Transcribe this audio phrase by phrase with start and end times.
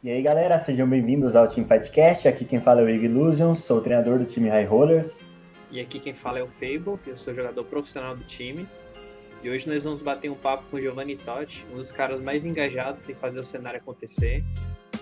[0.00, 2.28] E aí galera, sejam bem-vindos ao Team Fightcast.
[2.28, 5.18] Aqui quem fala é o Ig Illusion, sou o treinador do time High Rollers.
[5.72, 8.68] E aqui quem fala é o Fable, eu sou jogador profissional do time.
[9.42, 12.46] E hoje nós vamos bater um papo com o Giovanni Totti, um dos caras mais
[12.46, 14.44] engajados em fazer o cenário acontecer.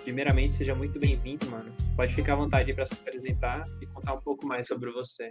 [0.02, 1.74] Primeiramente, seja muito bem-vindo, mano.
[1.94, 5.30] Pode ficar à vontade para se apresentar e contar um pouco mais sobre você.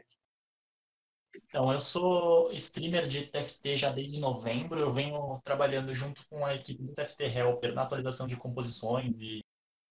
[1.36, 4.80] Então, eu sou streamer de TFT já desde novembro.
[4.80, 9.45] Eu venho trabalhando junto com a equipe do TFT Helper na atualização de composições e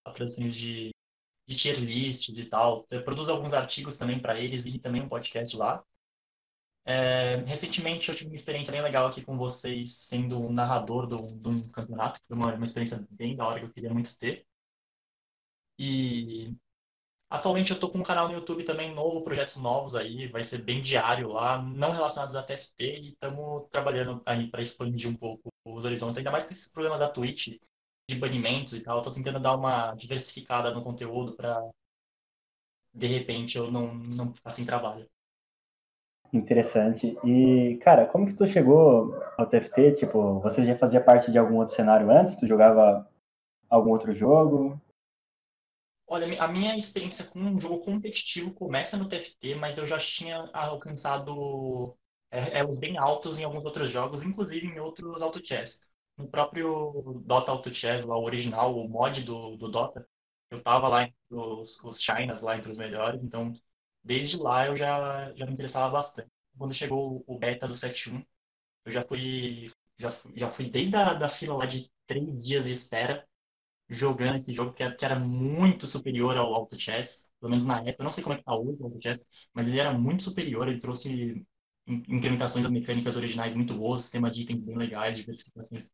[0.05, 0.91] atualizações de,
[1.47, 2.87] de tier lists e tal.
[2.91, 5.85] Eu produzo alguns artigos também para eles e também um podcast lá.
[6.87, 11.49] É, recentemente eu tive uma experiência bem legal aqui com vocês, sendo o narrador de
[11.49, 14.47] um campeonato, foi uma, uma experiência bem da hora que eu queria muito ter.
[15.79, 16.55] E
[17.35, 20.63] Atualmente eu tô com um canal no YouTube também novo, projetos novos aí, vai ser
[20.63, 25.53] bem diário lá, não relacionados a TFT e estamos trabalhando aí para expandir um pouco
[25.65, 27.59] os horizontes, ainda mais com esses problemas da Twitch,
[28.09, 28.99] de banimentos e tal.
[28.99, 31.61] Eu tô tentando dar uma diversificada no conteúdo para
[32.93, 35.09] de repente eu não, não ficar sem trabalho.
[36.33, 37.17] Interessante.
[37.25, 39.93] E, cara, como que tu chegou ao TFT?
[39.93, 42.35] Tipo, você já fazia parte de algum outro cenário antes?
[42.37, 43.09] Tu jogava
[43.71, 44.81] algum outro jogo?
[46.07, 50.51] Olha, a minha experiência com um jogo competitivo começa no TFT, mas eu já tinha
[50.53, 51.97] alcançado
[52.31, 55.89] é, elos bem altos em alguns outros jogos, inclusive em outros auto chess.
[56.17, 60.07] No próprio Dota Auto Chess, lá, o original, o mod do, do Dota,
[60.51, 63.53] eu tava lá entre os, os Chinas, lá entre os melhores, então
[64.03, 66.31] desde lá eu já, já me interessava bastante.
[66.57, 68.25] Quando chegou o beta do 7.1,
[68.85, 72.73] eu já fui, já já fui desde a da fila lá de três dias de
[72.73, 73.27] espera
[73.89, 77.81] jogando esse jogo que era, que era muito superior ao Auto Chess, pelo menos na
[77.81, 77.97] época.
[78.03, 80.23] Eu não sei como é que tá hoje o Auto Chess, mas ele era muito
[80.25, 80.69] superior.
[80.69, 81.45] Ele trouxe
[81.87, 85.91] incrementações das mecânicas originais muito boas, sistema de itens bem legais, diversificações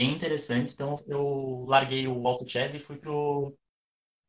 [0.00, 0.74] bem interessantes.
[0.74, 3.54] Então eu larguei o Auto Chess e fui pro,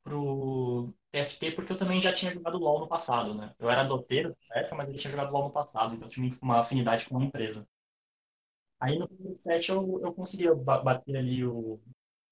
[0.03, 3.55] pro TFT porque eu também já tinha jogado LoL no passado, né?
[3.59, 4.75] Eu era doteiro, certo?
[4.75, 7.67] Mas eu tinha jogado LoL no passado, então eu tinha uma afinidade com a empresa.
[8.79, 10.47] Aí no primeiro set eu, eu consegui
[10.83, 11.79] bater ali o,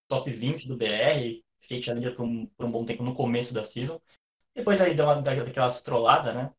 [0.08, 3.63] top 20 do BR, fiquei challenger por um, por um bom tempo no começo da
[3.63, 4.00] season.
[4.56, 6.53] Depois aí deu uma daquelas trollada, né?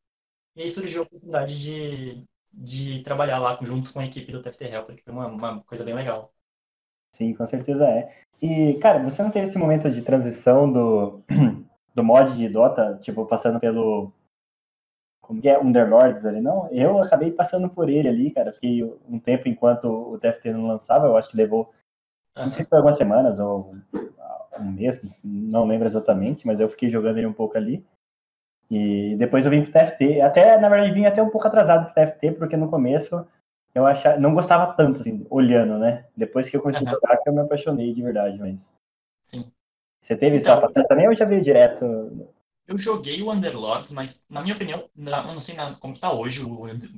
[0.57, 4.65] E aí surgiu a oportunidade de, de trabalhar lá junto com a equipe do TFT
[4.67, 6.35] Helper, que foi uma, uma coisa bem legal.
[7.13, 8.13] Sim, com certeza é.
[8.41, 11.23] E, cara, você não teve esse momento de transição do,
[11.95, 14.13] do mod de Dota, tipo, passando pelo.
[15.21, 15.61] Como que é?
[15.61, 16.69] Underlords ali, não?
[16.73, 18.53] Eu acabei passando por ele ali, cara.
[18.53, 21.73] Fiquei um tempo enquanto o TFT não lançava, eu acho que levou
[22.37, 23.75] não sei se foi algumas semanas ou
[24.59, 27.85] um mês, não lembro exatamente, mas eu fiquei jogando ele um pouco ali.
[28.71, 30.21] E depois eu vim pro TFT.
[30.21, 33.27] Até, na verdade, vim até um pouco atrasado pro TFT, porque no começo
[33.75, 36.07] eu achava, não gostava tanto, assim, olhando, né?
[36.17, 36.89] Depois que eu comecei uhum.
[36.89, 38.73] a jogar, que eu me apaixonei de verdade, mas.
[39.23, 39.51] Sim.
[40.01, 41.85] Você teve então, essa passagem também ou já veio direto?
[42.67, 46.49] Eu joguei o Underlords, mas na minha opinião, eu não sei como está hoje, eu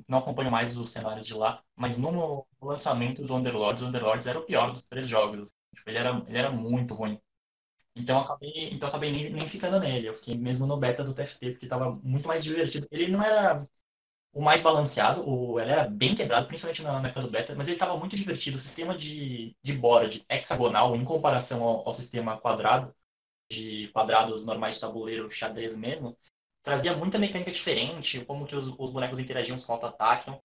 [0.07, 4.39] não acompanho mais os cenários de lá, mas no lançamento do Underlords, o Underlords era
[4.39, 5.55] o pior dos três jogos.
[5.75, 7.19] Tipo, ele, era, ele era muito ruim.
[7.97, 10.09] Então eu acabei, então acabei nem, nem ficando nele.
[10.09, 12.87] Eu fiquei mesmo no beta do TFT, porque estava muito mais divertido.
[12.91, 13.67] Ele não era
[14.33, 17.69] o mais balanceado, o, ele era bem quebrado, principalmente na, na época do beta, mas
[17.69, 18.57] ele estava muito divertido.
[18.57, 22.95] O sistema de, de board hexagonal, em comparação ao, ao sistema quadrado,
[23.51, 26.17] de quadrados normais de tabuleiro, xadrez mesmo,
[26.63, 30.23] trazia muita mecânica diferente, como que os, os bonecos interagiam com o auto-ataque.
[30.31, 30.41] Então,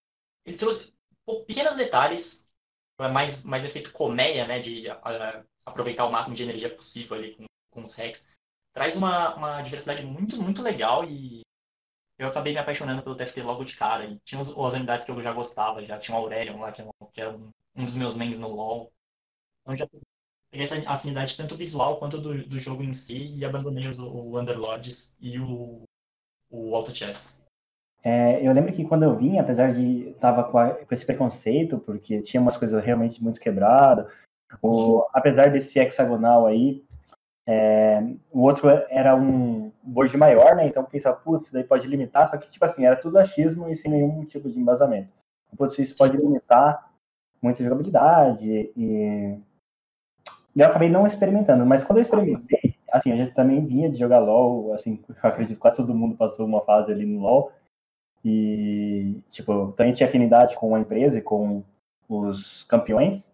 [0.45, 0.93] ele trouxe
[1.25, 2.51] pô, pequenos detalhes,
[2.99, 7.45] mais, mais efeito colmeia, né, de uh, aproveitar o máximo de energia possível ali com,
[7.71, 8.29] com os hacks.
[8.73, 11.41] Traz uma, uma diversidade muito, muito legal e
[12.17, 14.05] eu acabei me apaixonando pelo TFT logo de cara.
[14.05, 17.31] E tinha as unidades que eu já gostava, já tinha o Aurelion lá, que era
[17.31, 18.91] um, um dos meus mains no LoL.
[19.61, 19.87] Então já
[20.51, 24.39] peguei essa afinidade tanto visual quanto do, do jogo em si e abandonei os, o
[24.39, 25.83] Underlords e o,
[26.49, 27.45] o Auto Chess.
[28.03, 31.77] É, eu lembro que quando eu vim, apesar de tava com, a, com esse preconceito,
[31.79, 34.09] porque tinha umas coisas realmente muito quebradas,
[35.13, 36.85] apesar desse hexagonal aí,
[37.47, 40.67] é, o outro era um board maior, né?
[40.67, 43.89] Então pensava, putz, daí pode limitar, só que tipo assim, era tudo achismo e sem
[43.89, 45.09] nenhum tipo de embasamento.
[45.57, 46.91] Putz, isso pode limitar
[47.41, 49.39] muita jogabilidade e
[50.55, 54.19] eu acabei não experimentando, mas quando eu experimentei, assim, a gente também vinha de jogar
[54.19, 57.51] LOL, assim, acredito que quase todo mundo passou uma fase ali no LOL,
[58.25, 61.63] e, tipo, também tinha afinidade com a empresa e com
[62.09, 63.31] os campeões,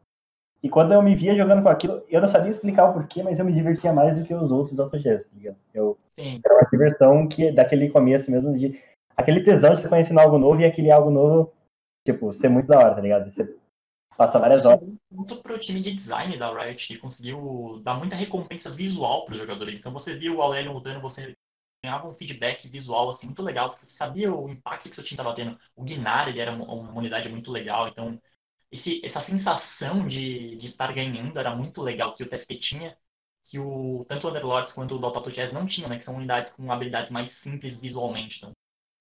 [0.64, 3.38] e quando eu me via jogando com aquilo, eu não sabia explicar o porquê, mas
[3.38, 5.58] eu me divertia mais do que os outros autogestos, tá ligado?
[5.74, 6.42] Eu, Sim.
[6.44, 8.82] Era uma diversão que, daquele começo mesmo, de
[9.16, 11.52] aquele tesão de você conhecendo algo novo e aquele algo novo,
[12.08, 13.30] tipo, ser muito da hora, tá ligado?
[13.30, 13.44] Você
[14.18, 14.88] Passa várias horas.
[15.12, 19.40] Muito pro time de design da Riot, que conseguiu dar muita recompensa visual para os
[19.40, 19.80] jogadores.
[19.80, 21.34] Então você viu o Aurélio mudando, você
[21.84, 25.20] ganhava um feedback visual assim muito legal, porque você sabia o impacto que seu time
[25.20, 25.58] estava tendo.
[25.76, 28.20] O Gnar, ele era uma unidade muito legal, então
[28.74, 32.98] esse, essa sensação de, de estar ganhando era muito legal que o TFT tinha,
[33.44, 35.98] que o, tanto o Underlords quanto o Dota Jazz não tinham, né?
[35.98, 38.38] Que são unidades com habilidades mais simples visualmente.
[38.38, 38.52] Então,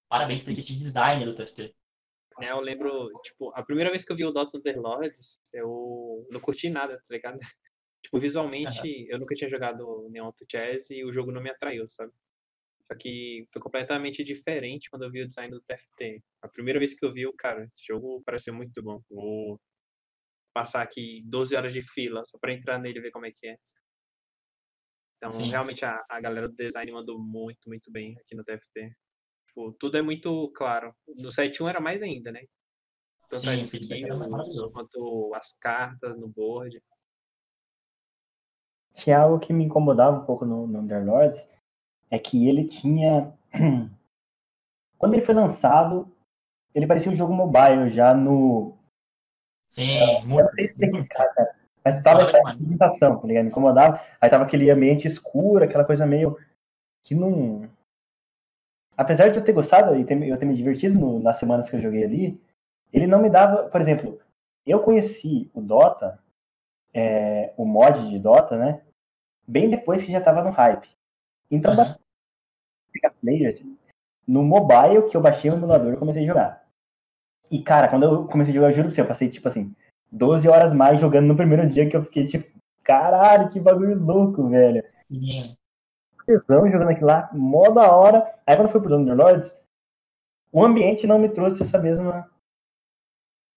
[0.07, 1.75] parabéns equipe de design do TFT.
[2.39, 6.39] É, eu lembro, tipo, a primeira vez que eu vi o Dota Underlords, eu não
[6.39, 7.39] curti nada, tá ligado?
[8.01, 9.05] tipo, visualmente, uhum.
[9.09, 12.11] eu nunca tinha jogado Neon to Jazz e o jogo não me atraiu, sabe?
[12.91, 16.21] Só que foi completamente diferente quando eu vi o design do TFT.
[16.41, 19.01] A primeira vez que eu vi, o cara, esse jogo pareceu muito bom.
[19.09, 19.59] Vou
[20.53, 23.47] passar aqui 12 horas de fila só para entrar nele e ver como é que
[23.47, 23.57] é.
[25.17, 25.85] Então, sim, realmente, sim.
[25.85, 28.93] A, a galera do design mandou muito, muito bem aqui no TFT.
[29.47, 30.93] Tipo, tudo é muito claro.
[31.07, 32.43] No 7.1 era mais ainda, né?
[33.29, 36.81] Tanto sim, as skills quanto as cartas no board.
[38.93, 41.49] Tinha algo que me incomodava um pouco no, no Underlords,
[42.13, 43.33] é que ele tinha.
[44.99, 46.07] Quando ele foi lançado,
[46.73, 48.77] ele parecia um jogo mobile já no.
[49.67, 50.41] Sim, eu, muito.
[50.41, 51.55] Eu não sei explicar, cara.
[51.83, 53.45] Mas tava essa sensação, tá ligado?
[53.45, 53.99] Me incomodava.
[54.21, 56.37] Aí tava aquele ambiente escuro, aquela coisa meio.
[57.03, 57.67] que não.
[58.95, 61.75] Apesar de eu ter gostado e ter, eu ter me divertido no, nas semanas que
[61.75, 62.39] eu joguei ali,
[62.93, 63.69] ele não me dava.
[63.69, 64.19] Por exemplo,
[64.67, 66.19] eu conheci o Dota,
[66.93, 68.81] é, o mod de Dota, né?
[69.47, 70.87] Bem depois que já tava no hype.
[71.49, 71.95] Então, uhum.
[73.21, 73.63] Players,
[74.27, 76.63] no mobile que eu baixei o emulador, eu comecei a jogar.
[77.51, 79.75] E, cara, quando eu comecei a jogar, eu juro pra você, eu passei, tipo assim,
[80.11, 84.47] 12 horas mais jogando no primeiro dia que eu fiquei tipo, caralho, que bagulho louco,
[84.49, 84.83] velho.
[84.93, 85.55] Sim.
[86.25, 88.33] Tesão jogando aquilo lá, mó da hora.
[88.45, 89.51] Aí quando eu fui pro Underlords,
[90.51, 92.29] o ambiente não me trouxe essa mesma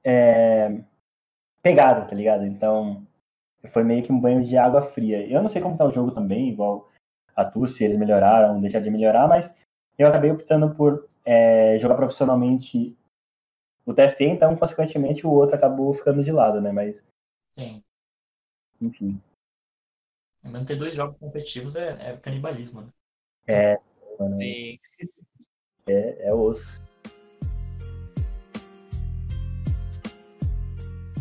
[0.05, 0.81] é,
[1.63, 2.45] pegada, tá ligado?
[2.45, 3.07] Então,
[3.73, 5.27] foi meio que um banho de água fria.
[5.27, 6.91] Eu não sei como tá o jogo também, igual
[7.37, 9.53] a se eles melhoraram, deixaram de melhorar, mas
[9.99, 12.97] eu acabei optando por é, jogar profissionalmente
[13.87, 16.73] o TFT, então, consequentemente, o outro acabou ficando de lado, né?
[16.73, 17.01] Mas.
[17.53, 17.83] Sim.
[18.81, 19.23] Enfim.
[20.43, 22.89] Manter dois jogos competitivos é, é canibalismo, né?
[23.47, 23.79] É,
[24.19, 24.39] mano.
[24.39, 24.79] Sim.
[25.87, 26.83] É, é osso.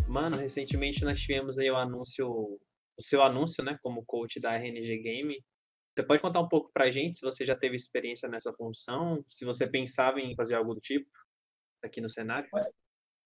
[0.08, 4.98] Mano, recentemente nós tivemos aí o anúncio, o seu anúncio, né, como coach da RNG
[5.04, 5.44] Game.
[5.96, 9.46] Você pode contar um pouco pra gente se você já teve experiência nessa função, se
[9.46, 11.10] você pensava em fazer algo do tipo?
[11.86, 12.50] aqui no cenário?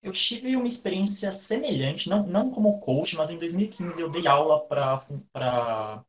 [0.01, 4.65] Eu tive uma experiência semelhante, não, não como coach, mas em 2015 eu dei aula
[4.65, 6.03] para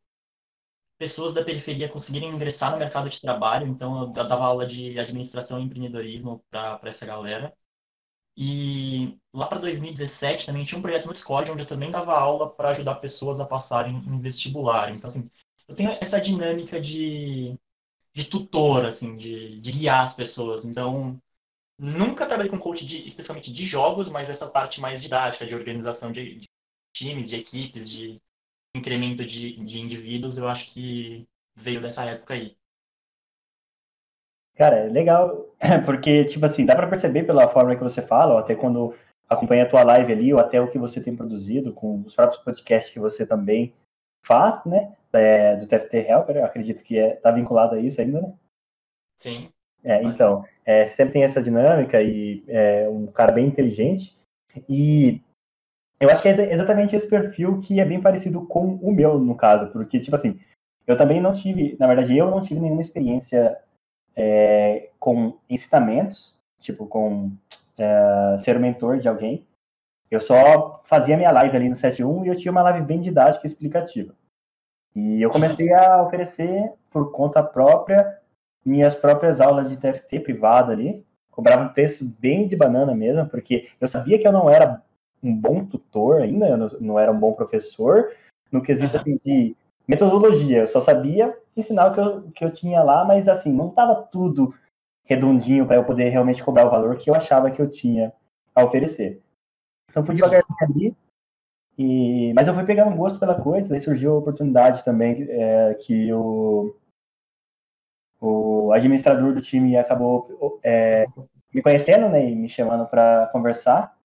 [0.96, 3.66] pessoas da periferia conseguirem ingressar no mercado de trabalho.
[3.66, 7.52] Então, eu dava aula de administração e empreendedorismo para essa galera.
[8.36, 12.48] E lá para 2017 também tinha um projeto no Discord onde eu também dava aula
[12.48, 14.90] para ajudar pessoas a passarem em vestibular.
[14.90, 15.28] Então, assim,
[15.70, 17.54] eu tenho essa dinâmica de,
[18.12, 20.64] de tutor, assim, de, de guiar as pessoas.
[20.64, 21.18] Então,
[21.82, 26.34] Nunca trabalhei com coach de, de jogos, mas essa parte mais didática, de organização de,
[26.34, 26.46] de
[26.94, 28.20] times, de equipes, de
[28.76, 31.26] incremento de, de indivíduos, eu acho que
[31.56, 32.54] veio dessa época aí.
[34.56, 35.48] Cara, é legal,
[35.86, 38.94] porque, tipo assim, dá para perceber pela forma que você fala, ou até quando
[39.26, 42.42] acompanha a tua live ali, ou até o que você tem produzido com os próprios
[42.42, 43.72] podcasts que você também
[44.22, 48.32] faz, né, é, do TFT Helper, acredito que é, tá vinculado a isso ainda, né?
[49.16, 49.50] Sim.
[49.82, 54.16] É, então, é, sempre tem essa dinâmica e é um cara bem inteligente.
[54.68, 55.20] E
[55.98, 59.34] eu acho que é exatamente esse perfil que é bem parecido com o meu, no
[59.34, 60.38] caso, porque, tipo assim,
[60.86, 63.58] eu também não tive, na verdade, eu não tive nenhuma experiência
[64.16, 67.32] é, com ensinamentos, tipo, com
[67.78, 69.46] é, ser o mentor de alguém.
[70.10, 73.46] Eu só fazia minha live ali no 7.1 e eu tinha uma live bem didática
[73.46, 74.14] e explicativa.
[74.94, 78.18] E eu comecei a oferecer por conta própria
[78.64, 83.68] minhas próprias aulas de TFT privada ali, cobrava um preço bem de banana mesmo, porque
[83.80, 84.82] eu sabia que eu não era
[85.22, 88.12] um bom tutor ainda, eu não, não era um bom professor,
[88.50, 89.56] no quesito assim de
[89.86, 93.68] metodologia, eu só sabia ensinar o que eu, que eu tinha lá, mas assim, não
[93.68, 94.54] estava tudo
[95.04, 98.12] redondinho para eu poder realmente cobrar o valor que eu achava que eu tinha
[98.54, 99.20] a oferecer.
[99.90, 100.96] Então fui devagarzinho ali,
[101.82, 105.72] e, mas eu fui pegando um gosto pela coisa, aí surgiu a oportunidade também é,
[105.80, 106.76] que o
[108.20, 111.06] o administrador do time acabou é,
[111.54, 113.96] me conhecendo, né, e me chamando para conversar.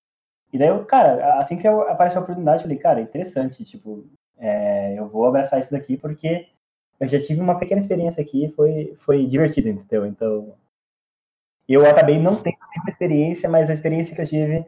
[0.53, 4.97] E daí, eu, cara, assim que apareceu a oportunidade, eu falei, cara, interessante, tipo, é,
[4.97, 6.47] eu vou abraçar isso daqui porque
[6.97, 10.05] eu já tive uma pequena experiência aqui e foi, foi divertido, entendeu?
[10.05, 10.55] Então,
[11.67, 14.65] eu acabei não tendo nenhuma experiência, mas a experiência que eu tive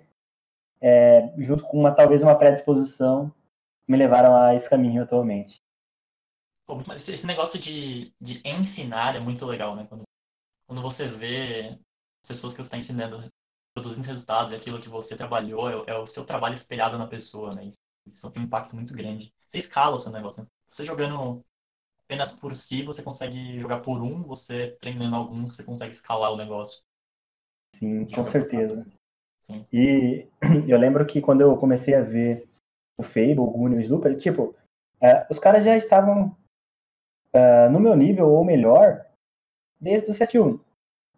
[0.82, 3.34] é, junto com uma talvez uma predisposição,
[3.88, 5.62] me levaram a esse caminho atualmente.
[6.96, 9.86] Esse negócio de, de ensinar é muito legal, né?
[9.88, 10.04] Quando,
[10.68, 11.80] quando você vê
[12.22, 13.32] as pessoas que você está ensinando
[13.74, 17.72] produzindo resultados, aquilo que você trabalhou, é, é, o seu trabalho espelhado na pessoa, né?
[18.06, 19.32] Isso tem um impacto muito grande.
[19.48, 20.50] Você escala o seu negócio, né?
[20.70, 21.42] Você jogando
[22.04, 26.38] apenas por si, você consegue jogar por um, você treinando alguns, você consegue escalar o
[26.38, 26.84] negócio.
[27.76, 28.86] Sim, com certeza.
[29.48, 29.66] Sim.
[29.72, 30.28] E
[30.68, 32.46] eu lembro que quando eu comecei a ver
[32.98, 34.54] o Fable, o o Snooper, tipo,
[35.00, 36.36] é, os caras já estavam
[37.34, 39.06] uh, no meu nível ou melhor
[39.80, 40.60] desde o 7.1.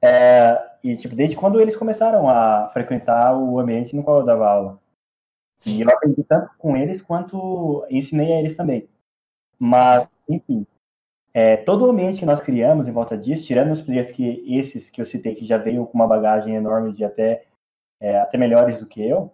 [0.01, 4.48] É, e, tipo, desde quando eles começaram a frequentar o ambiente no qual eu dava
[4.48, 4.79] aula.
[5.57, 5.77] Sim.
[5.77, 8.88] E eu aprendi tanto com eles quanto ensinei a eles também.
[9.57, 10.67] Mas, enfim,
[11.33, 14.89] é, todo o ambiente que nós criamos em volta disso, tirando os players que esses
[14.89, 17.45] que eu citei, que já veio com uma bagagem enorme de até,
[18.01, 19.32] é, até melhores do que eu,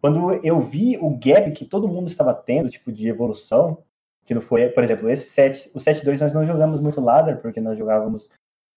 [0.00, 3.82] quando eu vi o gap que todo mundo estava tendo, tipo, de evolução,
[4.26, 7.60] que não foi, por exemplo, esse set, o 7-2 nós não jogamos muito ladder, porque
[7.60, 8.28] nós jogávamos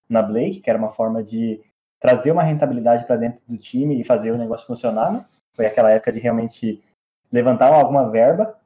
[0.08, 1.60] na Blake, que era uma forma de
[2.00, 5.24] trazer uma rentabilidade para dentro do time e fazer o negócio funcionar, né?
[5.54, 6.82] Foi aquela época de realmente
[7.30, 8.56] levantar alguma verba.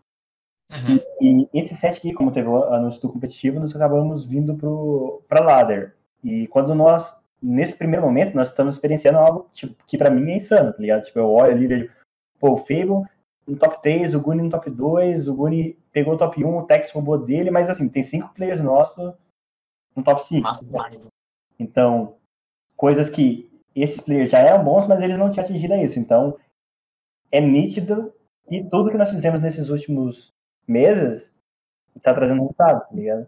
[0.70, 1.00] Uhum.
[1.20, 4.56] E, e, esse set aqui, como teve o anúncio do competitivo, nós acabamos vindo
[5.28, 5.96] para ladder.
[6.22, 10.36] E quando nós, nesse primeiro momento, nós estamos experienciando algo tipo, que para mim é
[10.36, 11.04] insano, tá ligado?
[11.04, 11.90] Tipo, eu olho ali e vejo,
[12.38, 13.08] pô, o Fable
[13.46, 16.66] no top 3, o Guni no top 2, o Guni pegou o top 1, o
[16.66, 19.12] Tex roubou dele, mas assim, tem cinco players nossos
[19.96, 20.42] no top 5.
[20.42, 21.08] Massa demais.
[21.58, 22.16] Então,
[22.76, 25.98] coisas que esses players já eram bons, mas eles não tinham atingido isso.
[25.98, 26.38] Então,
[27.30, 28.12] é nítido
[28.48, 30.32] que tudo que nós fizemos nesses últimos
[30.66, 31.34] meses
[31.94, 33.26] está trazendo resultado, tá ligado?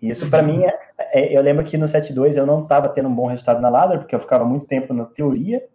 [0.00, 0.83] E isso para mim é,
[1.14, 4.14] Eu lembro que no 7-2 eu não estava tendo um bom resultado na ladder, porque
[4.14, 5.66] eu ficava muito tempo na teoria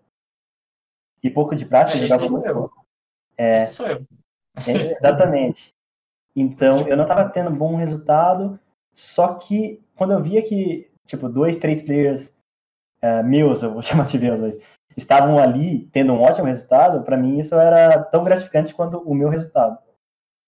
[1.23, 1.97] e pouco de prática.
[1.97, 2.71] É, isso sou eu.
[3.37, 4.05] É, isso sou eu.
[4.67, 5.73] É, exatamente.
[6.35, 8.59] Então, eu não estava tendo bom resultado,
[8.93, 12.31] só que quando eu via que tipo, dois, três players
[13.03, 14.59] uh, meus, eu vou chamar de meus, mas
[14.95, 19.29] estavam ali tendo um ótimo resultado, para mim isso era tão gratificante quanto o meu
[19.29, 19.77] resultado.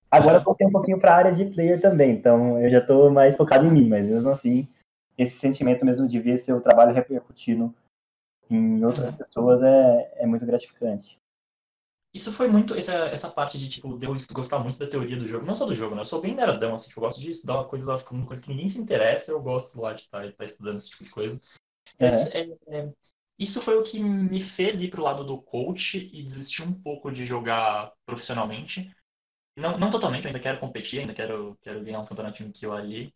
[0.10, 3.10] Agora eu voltei um pouquinho para a área de player também, então eu já estou
[3.10, 4.68] mais focado em mim, mas mesmo assim,
[5.22, 7.74] esse sentimento mesmo de ver seu trabalho repercutindo
[8.50, 9.18] em outras uhum.
[9.18, 11.20] pessoas é, é muito gratificante.
[12.13, 15.28] Isso foi muito, essa, essa parte de, tipo, de eu gostar muito da teoria do
[15.28, 15.46] jogo.
[15.46, 16.01] Não só do jogo, né?
[16.01, 18.68] Eu sou bem nerdão, assim, tipo, eu gosto de estudar coisas, uma coisa que ninguém
[18.68, 21.40] se interessa, eu gosto lá de estar tá, tá estudando esse tipo de coisa.
[21.98, 22.08] É.
[22.08, 22.94] É, é,
[23.40, 27.12] isso foi o que me fez ir pro lado do coach e desistir um pouco
[27.12, 28.94] de jogar profissionalmente.
[29.56, 32.74] Não, não totalmente, eu ainda quero competir, ainda quero, quero ganhar um campeonatinho que eu
[32.74, 33.13] ali.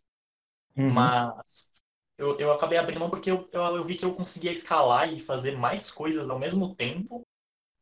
[0.78, 0.90] Uhum.
[0.92, 1.75] Mas
[2.18, 5.20] eu, eu acabei abrindo mão porque eu, eu, eu vi que eu conseguia escalar e
[5.20, 7.26] fazer mais coisas ao mesmo tempo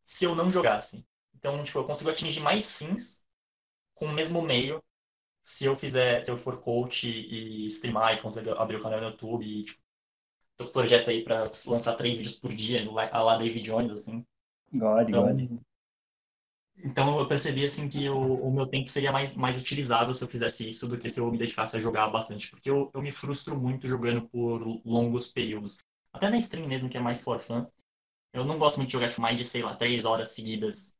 [0.04, 1.06] se eu não jogasse.
[1.36, 3.25] Então, tipo, eu consigo atingir mais fins
[3.94, 4.84] com o mesmo meio
[5.42, 9.08] se eu fizer, se eu for coach e, streamar e conseguir abrir o canal no
[9.08, 9.82] YouTube e, tipo,
[10.56, 14.25] tô com projeto aí para lançar três vídeos por dia, a lá David Jones, assim.
[14.72, 15.60] God, então, God.
[16.77, 20.27] Então eu percebi assim que o, o, meu tempo seria mais, mais utilizável se eu
[20.27, 23.12] fizesse isso do que se eu me dedicasse a jogar bastante, porque eu, eu me
[23.12, 25.77] frustro muito jogando por longos períodos.
[26.12, 27.65] Até na stream mesmo, que é mais for fun,
[28.34, 30.94] eu não gosto muito de jogar tipo, mais de, sei lá, três horas seguidas.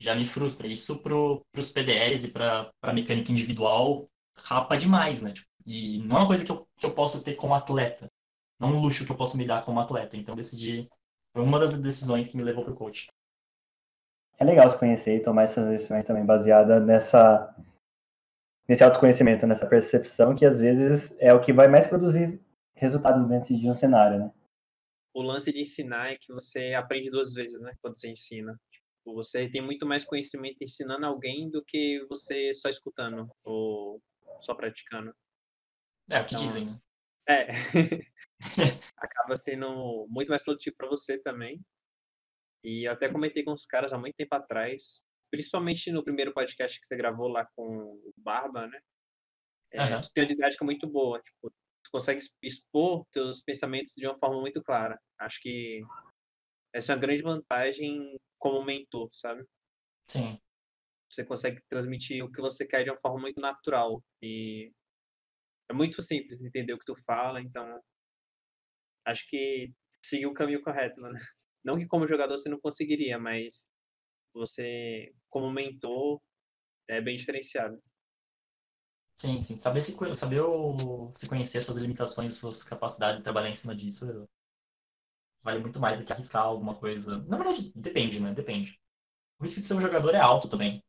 [0.00, 0.66] Já me frustra.
[0.66, 5.32] Isso pro, pros PDRs e pra, pra mecânica individual rapa demais, né?
[5.32, 8.10] Tipo, e não é uma coisa que eu, que eu posso ter como atleta.
[8.58, 10.16] Não é um luxo que eu posso me dar como atleta.
[10.16, 10.88] Então decidi.
[11.32, 13.08] Foi uma das decisões que me levou pro coach.
[14.40, 17.54] É legal se conhecer e tomar essas decisões também baseada nessa
[18.68, 22.40] nesse autoconhecimento, nessa percepção que às vezes é o que vai mais produzir
[22.74, 24.30] resultados dentro de um cenário, né?
[25.14, 27.74] o lance de ensinar é que você aprende duas vezes, né?
[27.80, 28.58] Quando você ensina.
[28.70, 34.02] Tipo, você tem muito mais conhecimento ensinando alguém do que você só escutando ou
[34.40, 35.14] só praticando.
[36.08, 36.80] É, o que então, dizem, né?
[37.28, 37.46] É.
[38.96, 41.60] Acaba sendo muito mais produtivo para você também.
[42.62, 46.78] E eu até comentei com os caras há muito tempo atrás, principalmente no primeiro podcast
[46.78, 48.80] que você gravou lá com o Barba, né?
[49.72, 50.00] É, uhum.
[50.00, 51.20] Tu tem uma didática muito boa.
[51.20, 51.50] Tipo,
[51.84, 55.00] tu consegue expor teus pensamentos de uma forma muito clara.
[55.18, 55.82] Acho que
[56.74, 59.44] essa é uma grande vantagem como mentor, sabe?
[60.10, 60.40] Sim.
[61.10, 64.72] Você consegue transmitir o que você quer de uma forma muito natural e
[65.68, 67.80] é muito simples entender o que tu fala, então
[69.06, 69.72] acho que
[70.04, 71.18] seguiu o caminho correto, mano.
[71.64, 73.68] Não que como jogador você não conseguiria, mas
[74.32, 76.20] você como mentor
[76.88, 77.76] é bem diferenciado.
[79.18, 79.58] Sim, sim.
[79.58, 83.74] Saber se, saber o, se conhecer as suas limitações, suas capacidades e trabalhar em cima
[83.74, 84.26] disso
[85.42, 87.18] vale muito mais do que arriscar alguma coisa.
[87.26, 88.32] Na verdade, depende, né?
[88.32, 88.78] Depende.
[89.38, 90.82] O risco de ser um jogador é alto também.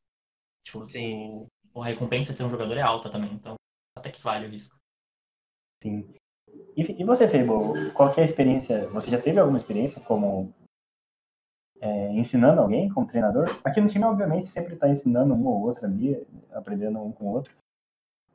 [0.64, 1.48] Tipo, Sim.
[1.74, 3.56] O, a recompensa de ser um jogador é alta também, então
[3.96, 4.78] até que vale o risco.
[5.82, 6.14] Sim.
[6.76, 8.88] E, e você, Fable, qual é a experiência?
[8.90, 10.54] Você já teve alguma experiência como
[11.82, 13.60] é, ensinando alguém como treinador?
[13.64, 17.34] Aqui no time, obviamente, sempre está ensinando um ou outro ali, aprendendo um com o
[17.34, 17.54] outro,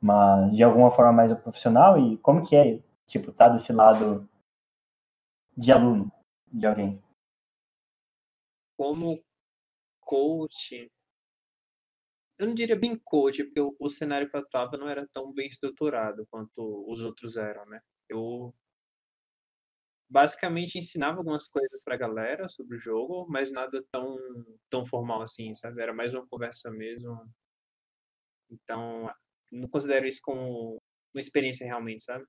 [0.01, 1.97] mas de alguma forma mais profissional.
[1.97, 4.29] E como que é, tipo, tá desse lado
[5.55, 6.11] de aluno
[6.51, 7.01] de alguém?
[8.77, 9.19] Como
[10.01, 10.91] coach,
[12.37, 15.33] eu não diria bem coach, porque o, o cenário que eu atuava não era tão
[15.33, 17.81] bem estruturado quanto os outros eram, né?
[18.09, 18.53] Eu
[20.09, 24.17] basicamente ensinava algumas coisas pra galera sobre o jogo, mas nada tão,
[24.69, 25.81] tão formal assim, sabe?
[25.81, 27.15] Era mais uma conversa mesmo.
[28.49, 29.09] Então,
[29.51, 30.81] não considero isso como
[31.13, 32.25] uma experiência realmente, sabe?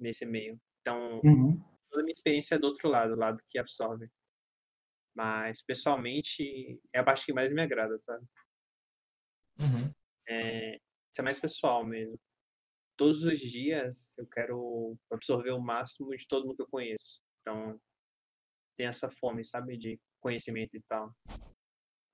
[0.00, 0.60] Nesse meio.
[0.80, 1.62] Então, Uhum.
[1.90, 4.08] toda a minha experiência é do outro lado, o lado que absorve.
[5.14, 8.26] Mas, pessoalmente, é a parte que mais me agrada, sabe?
[9.58, 9.94] Uhum.
[10.28, 10.76] É,
[11.10, 12.18] isso é mais pessoal mesmo.
[12.96, 17.20] Todos os dias eu quero absorver o máximo de todo mundo que eu conheço.
[17.40, 17.80] Então,
[18.76, 21.12] tem essa fome, sabe, de conhecimento e tal.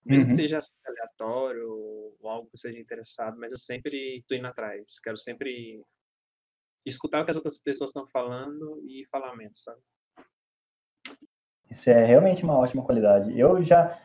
[0.04, 0.36] Mesmo que Uhum.
[0.36, 4.98] seja aleatório ou algo que seja interessado, mas eu sempre tô indo atrás.
[5.00, 5.82] Quero sempre
[6.86, 9.80] escutar o que as outras pessoas estão falando e falar menos, sabe?
[11.70, 13.38] Isso é realmente uma ótima qualidade.
[13.38, 14.00] Eu já.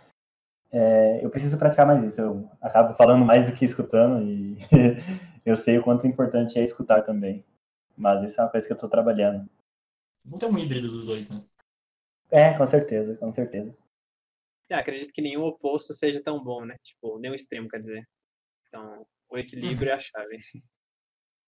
[0.71, 2.19] é, eu preciso praticar mais isso.
[2.19, 4.55] Eu acabo falando mais do que escutando e
[5.45, 7.45] eu sei o quanto importante é escutar também.
[7.95, 9.49] Mas isso é uma coisa que eu estou trabalhando.
[10.25, 11.43] Vou ter um híbrido dos dois, né?
[12.31, 13.75] É, com certeza, com certeza.
[14.69, 16.75] É, acredito que nenhum oposto seja tão bom, né?
[16.81, 18.07] Tipo, nenhum extremo, quer dizer.
[18.67, 20.37] Então, o equilíbrio é a chave.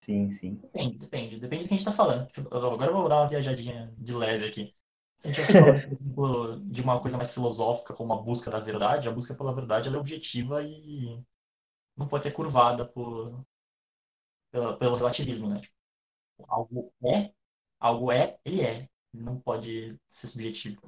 [0.02, 0.56] Sim, sim.
[0.56, 1.40] Depende, depende.
[1.40, 2.28] Depende do que a gente tá falando.
[2.28, 4.76] Tipo, Agora eu vou dar uma viajadinha de leve aqui.
[5.18, 9.08] Se a gente por exemplo, de uma coisa mais filosófica, como a busca da verdade,
[9.08, 11.20] a busca pela verdade ela é objetiva e
[11.98, 13.44] não pode ser curvada por,
[14.78, 15.62] pelo relativismo, né?
[16.48, 17.32] Algo é,
[17.80, 18.88] algo é, ele é.
[19.14, 20.82] Não pode ser subjetivo.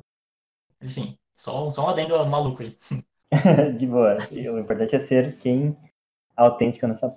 [0.82, 2.78] Enfim, só, só um adendo maluco aí.
[3.78, 4.16] De boa.
[4.32, 5.78] O importante é ser quem
[6.36, 7.16] autêntico nessa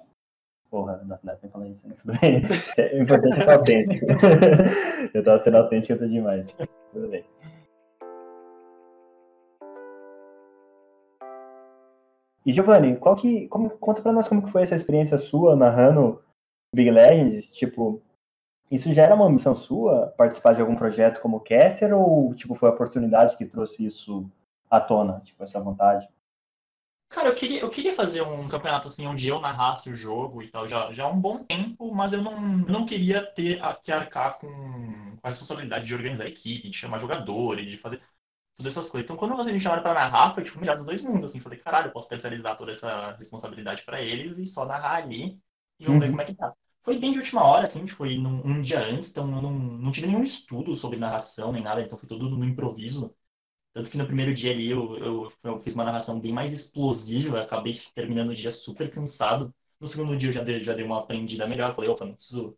[0.70, 0.98] porra.
[0.98, 2.42] Não dá pra falar isso, mas tudo bem.
[2.98, 4.06] O importante é ser autêntico.
[5.14, 6.46] Eu tava sendo autêntico até demais.
[6.92, 7.24] Tudo bem.
[12.44, 16.22] E Giovanni, qual que, como, conta pra nós como que foi essa experiência sua narrando
[16.74, 17.52] Big Legends?
[17.54, 18.02] Tipo,
[18.70, 22.70] isso já era uma missão sua, participar de algum projeto como caster, ou tipo, foi
[22.70, 24.30] a oportunidade que trouxe isso
[24.70, 26.09] à tona, tipo, essa vontade?
[27.09, 30.48] Cara, eu queria, eu queria fazer um campeonato assim onde eu narrasse o jogo e
[30.50, 33.90] tal, já, já há um bom tempo, mas eu não, não queria ter a- que
[33.90, 34.46] arcar com,
[35.22, 38.00] a responsabilidade de organizar a equipe, de chamar jogadores, de fazer
[38.56, 39.06] todas essas coisas.
[39.06, 41.40] Então, quando vocês me chamaram pra narrar, foi tipo o melhor dos dois mundos, assim,
[41.40, 45.40] falei, caralho, eu posso terceirizar toda essa responsabilidade pra eles e só narrar ali
[45.80, 46.11] e vamos ver Uhum.
[46.11, 46.54] como é que tá.
[46.82, 49.92] Foi bem de última hora, assim, foi num, um dia antes, então eu não, não
[49.92, 53.14] tive nenhum estudo sobre narração nem nada, então foi tudo no improviso.
[53.74, 57.42] Tanto que no primeiro dia ali eu, eu, eu fiz uma narração bem mais explosiva,
[57.42, 59.54] acabei terminando o dia super cansado.
[59.80, 62.56] No segundo dia eu já dei, já dei uma aprendida melhor, falei, opa, não preciso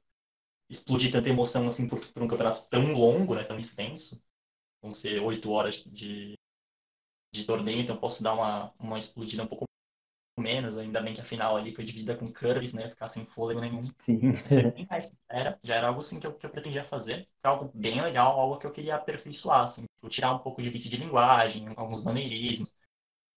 [0.71, 4.23] explodir tanta emoção assim por, por um campeonato tão longo, né, tão extenso.
[4.83, 6.35] Vão ser oito horas de,
[7.33, 9.67] de torneio, então posso dar uma, uma explodida um pouco
[10.41, 13.61] menos, ainda bem que a final ali foi dividida com curves, né, ficar sem fôlego
[13.61, 13.83] nenhum.
[14.47, 14.73] Sim.
[14.75, 17.29] Bem mais era, já era algo assim que eu, que eu pretendia fazer.
[17.41, 19.83] Foi algo bem legal, algo que eu queria aperfeiçoar, assim.
[19.97, 22.75] Tipo, tirar um pouco de vício de linguagem, alguns maneirismos,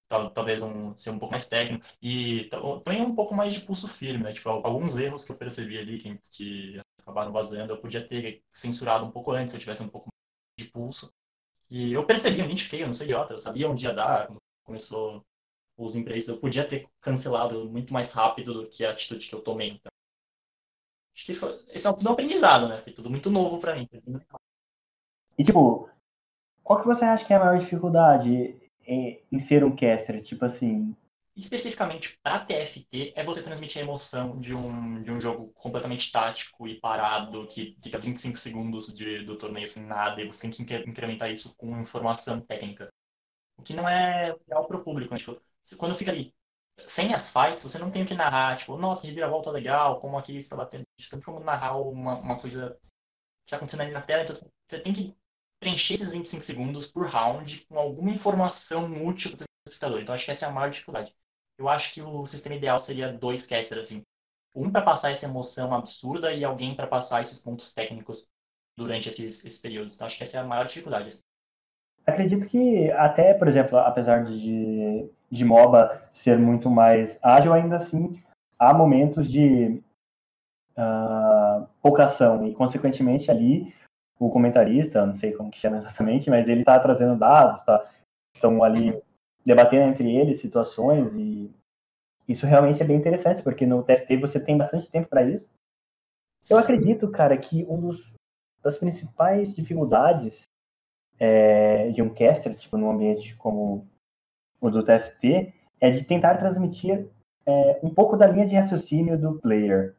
[0.08, 1.86] tal- talvez um, ser um pouco mais técnico.
[2.02, 4.34] E ta- também um pouco mais de pulso firme, né?
[4.34, 9.06] Tipo, alguns erros que eu percebi ali que, que acabaram vazando, eu podia ter censurado
[9.06, 11.14] um pouco antes, se eu tivesse um pouco mais de pulso.
[11.70, 14.30] E eu percebi, eu identifiquei, eu não sou idiota, eu sabia onde ia dar,
[14.64, 15.24] começou
[15.78, 19.42] os imprevistos, eu podia ter cancelado muito mais rápido do que a atitude que eu
[19.42, 19.70] tomei.
[19.70, 19.92] Então,
[21.16, 22.82] acho que foi, esse é um, aprendizado, né?
[22.82, 23.88] Foi tudo muito novo pra mim.
[25.38, 25.90] E tipo,
[26.64, 28.56] qual que você acha que é a maior dificuldade
[28.88, 30.22] em, em ser um caster?
[30.24, 30.96] Tipo assim,
[31.36, 36.66] Especificamente para TFT, é você transmitir a emoção de um, de um jogo completamente tático
[36.66, 40.62] e parado, que fica 25 segundos de, do torneio sem nada, e você tem que
[40.64, 42.88] incre- incrementar isso com informação técnica.
[43.58, 45.20] O que não é legal pro público, né?
[45.20, 45.42] Tipo,
[45.78, 46.34] quando fica ali
[46.88, 50.38] sem as fights, você não tem o que narrar, tipo, nossa, reviravolta legal, como aqui
[50.38, 50.84] está batendo.
[51.00, 52.78] Você não tem como narrar uma, uma coisa
[53.46, 55.16] que está acontecendo ali na tela, então você- tem que
[55.60, 60.02] preencher esses 25 segundos por round com alguma informação útil para o espectador.
[60.02, 61.16] Então acho que essa é a maior dificuldade.
[61.58, 64.04] Eu acho que o sistema ideal seria dois casters, assim.
[64.56, 68.28] Um para passar essa emoção absurda e alguém para passar esses pontos técnicos
[68.78, 69.96] durante esses, esses períodos.
[69.96, 71.10] Então acho que essa é a maior dificuldade.
[71.10, 71.24] assim.
[72.06, 78.22] Acredito que até, por exemplo, apesar de, de MOBA ser muito mais ágil, ainda assim
[78.60, 79.82] há momentos de
[80.78, 83.74] uh, pouca ação e, consequentemente, ali
[84.20, 87.90] o comentarista, não sei como que chama exatamente, mas ele está trazendo dados, tá,
[88.34, 89.02] estão ali
[89.46, 91.54] debatendo entre eles situações e
[92.28, 95.50] isso realmente é bem interessante, porque no TFT você tem bastante tempo para isso.
[96.50, 98.14] Eu acredito, cara, que um dos
[98.64, 100.44] das principais dificuldades
[101.20, 103.88] é, de um caster, tipo, num ambiente como
[104.60, 107.08] o do TFT, é de tentar transmitir
[107.46, 109.96] é, um pouco da linha de raciocínio do player.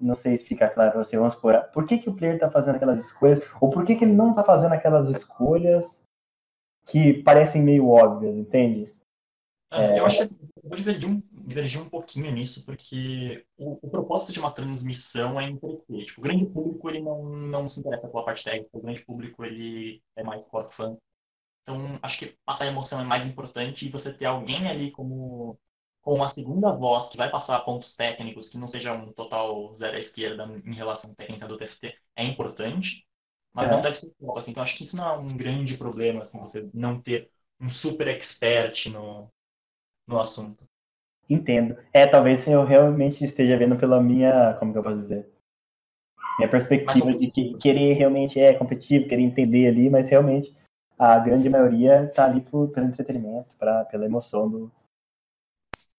[0.00, 2.50] Não sei se fica claro para você, vamos por, por que, que o player está
[2.50, 6.02] fazendo aquelas escolhas, ou por que, que ele não está fazendo aquelas escolhas
[6.86, 8.92] que parecem meio óbvias, entende?
[9.72, 13.78] É, eu acho que assim, eu vou divergir um, divergir um pouquinho nisso, porque o,
[13.86, 16.04] o, propósito de uma transmissão é entreter.
[16.06, 19.42] Tipo, o grande público ele não, não se interessa pela parte técnica, o grande público
[19.44, 20.96] ele é mais por fã.
[21.62, 25.58] Então, acho que passar emoção é mais importante e você ter alguém ali como
[26.02, 29.96] com uma segunda voz que vai passar pontos técnicos, que não seja um total zero
[29.96, 33.06] à esquerda em relação à técnica do TFT, é importante,
[33.52, 33.70] mas é.
[33.70, 34.38] não deve ser pouco.
[34.38, 37.30] Assim, então, acho que isso não é um grande problema, assim, você não ter
[37.60, 39.30] um super expert no,
[40.06, 40.64] no assunto.
[41.28, 41.76] Entendo.
[41.92, 45.30] É, talvez eu realmente esteja vendo pela minha, como que eu posso dizer?
[46.38, 50.54] Minha perspectiva de que querer realmente é competitivo, querer entender ali, mas realmente
[50.98, 51.50] a grande Sim.
[51.50, 54.72] maioria está ali por, pelo entretenimento, pra, pela emoção do,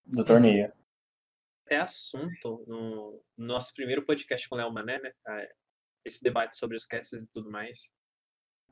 [0.06, 0.72] do torneio.
[1.68, 5.14] É assunto no, nosso primeiro podcast com o Léo Mané, né?
[6.06, 7.90] Esse debate sobre os castes e tudo mais.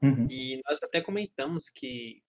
[0.01, 0.27] Uhum.
[0.29, 2.21] E nós até comentamos que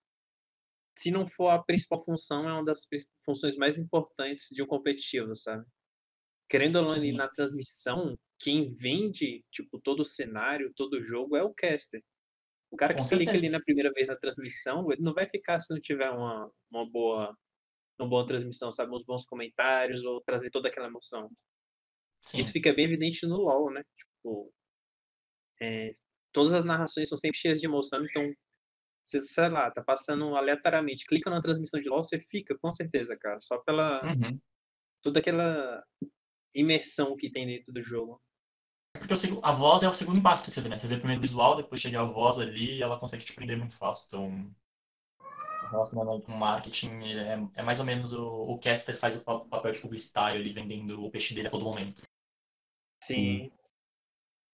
[0.96, 2.86] se não for a principal função, é uma das
[3.24, 5.64] funções mais importantes de um competitivo, sabe?
[6.48, 11.42] Querendo ou não, na transmissão, quem vende, tipo, todo o cenário, todo o jogo é
[11.42, 12.02] o caster.
[12.70, 15.72] O cara que clica ali na primeira vez na transmissão, ele não vai ficar se
[15.72, 17.36] não tiver uma, uma boa
[17.98, 18.92] uma boa transmissão, sabe?
[18.92, 21.30] Uns bons comentários ou trazer toda aquela emoção.
[22.22, 22.40] Sim.
[22.40, 23.82] Isso fica bem evidente no LoL, né?
[23.96, 24.52] Tipo,
[25.60, 25.92] é,
[26.32, 28.32] todas as narrações são sempre cheias de emoção, então
[29.06, 33.16] você, sei lá, tá passando aleatoriamente, clica na transmissão de LoL, você fica, com certeza,
[33.16, 33.40] cara.
[33.40, 34.02] Só pela.
[34.04, 34.38] Uhum.
[35.02, 35.84] toda aquela
[36.54, 38.20] imersão que tem dentro do jogo.
[38.92, 40.78] Porque a voz é o segundo impacto que você vê, né?
[40.78, 43.56] Você vê primeiro o visual, depois chega a voz ali e ela consegue te prender
[43.56, 44.06] muito fácil.
[44.06, 44.54] Então,
[45.72, 49.80] relacionamento com marketing é, é, mais ou menos o, o caster faz o papel de
[49.80, 52.02] publicitário ali vendendo o peixe dele a todo momento.
[53.02, 53.50] Sim.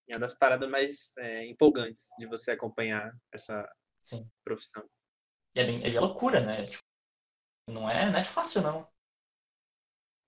[0.09, 3.71] É uma das paradas mais é, empolgantes de você acompanhar essa
[4.09, 4.31] Sim.
[4.43, 4.89] profissão.
[5.55, 6.67] E é, bem, é loucura, né?
[6.67, 6.83] Tipo,
[7.69, 8.89] não, é, não é fácil, não.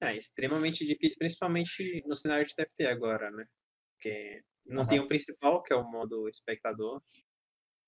[0.03, 3.47] É extremamente difícil, principalmente no cenário de TFT agora, né?
[3.95, 4.89] Porque não uhum.
[4.89, 7.03] tem o principal, que é o modo espectador.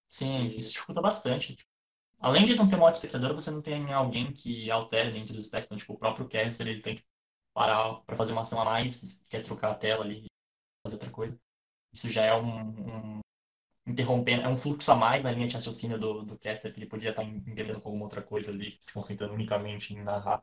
[0.09, 1.57] Sim, isso dificulta bastante.
[1.57, 1.71] Tipo,
[2.19, 5.67] além de não ter modo espectador, você não tem alguém que altere dentro dos specs.
[5.67, 7.05] Então, tipo, o próprio caster, ele tem que
[7.55, 10.27] parar para fazer uma ação a mais, quer trocar a tela ali,
[10.83, 11.39] fazer outra coisa.
[11.93, 13.22] Isso já é um, um
[13.87, 16.89] interrompendo, é um fluxo a mais na linha de raciocínio do, do caster, que ele
[16.89, 20.43] podia estar entendendo com alguma outra coisa ali, se concentrando unicamente em narrar.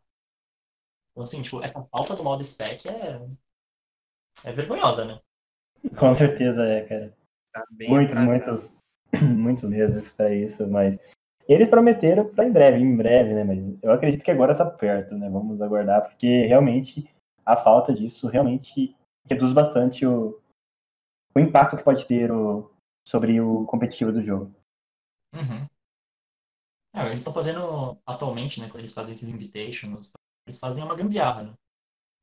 [1.12, 3.22] Então, assim, tipo, essa falta do modo spec é,
[4.46, 5.20] é vergonhosa, né?
[5.98, 7.18] Com certeza é, cara.
[7.54, 8.76] Tá muitos, muitos,
[9.22, 11.00] muitos meses para isso, mas
[11.48, 13.44] eles prometeram para em breve, em breve, né?
[13.44, 15.30] Mas eu acredito que agora tá perto, né?
[15.30, 17.10] Vamos aguardar, porque realmente
[17.46, 18.96] a falta disso realmente
[19.28, 20.40] reduz bastante o,
[21.36, 22.70] o impacto que pode ter o,
[23.08, 24.56] sobre o competitivo do jogo.
[25.34, 25.68] Uhum.
[26.94, 28.68] É, eles estão fazendo atualmente, né?
[28.68, 30.12] Quando eles fazem esses invitations,
[30.48, 31.54] eles fazem uma gambiarra, né?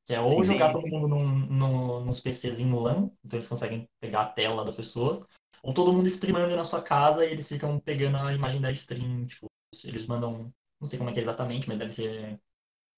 [0.05, 0.73] Que é ou sim, jogar sim.
[0.73, 4.75] todo mundo num, num, nos PCs em LAN, então eles conseguem pegar a tela das
[4.75, 5.25] pessoas,
[5.61, 9.25] ou todo mundo streamando na sua casa e eles ficam pegando a imagem da stream,
[9.25, 9.47] tipo,
[9.83, 12.39] eles mandam, não sei como é que é exatamente, mas deve ser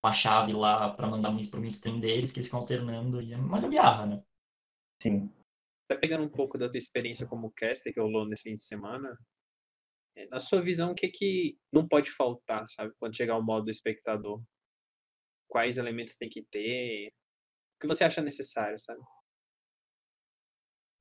[0.04, 3.38] uma chave lá para mandar para uma stream deles, que eles ficam alternando, e é
[3.38, 4.24] uma gambiarra, né?
[5.02, 5.32] Sim.
[5.90, 9.18] Tá pegando um pouco da tua experiência como caster que rolou nesse fim de semana,
[10.16, 13.72] é, na sua visão, o que que não pode faltar, sabe, quando chegar o modo
[13.72, 14.42] espectador?
[15.48, 17.08] Quais elementos tem que ter?
[17.08, 19.02] O que você acha necessário, sabe?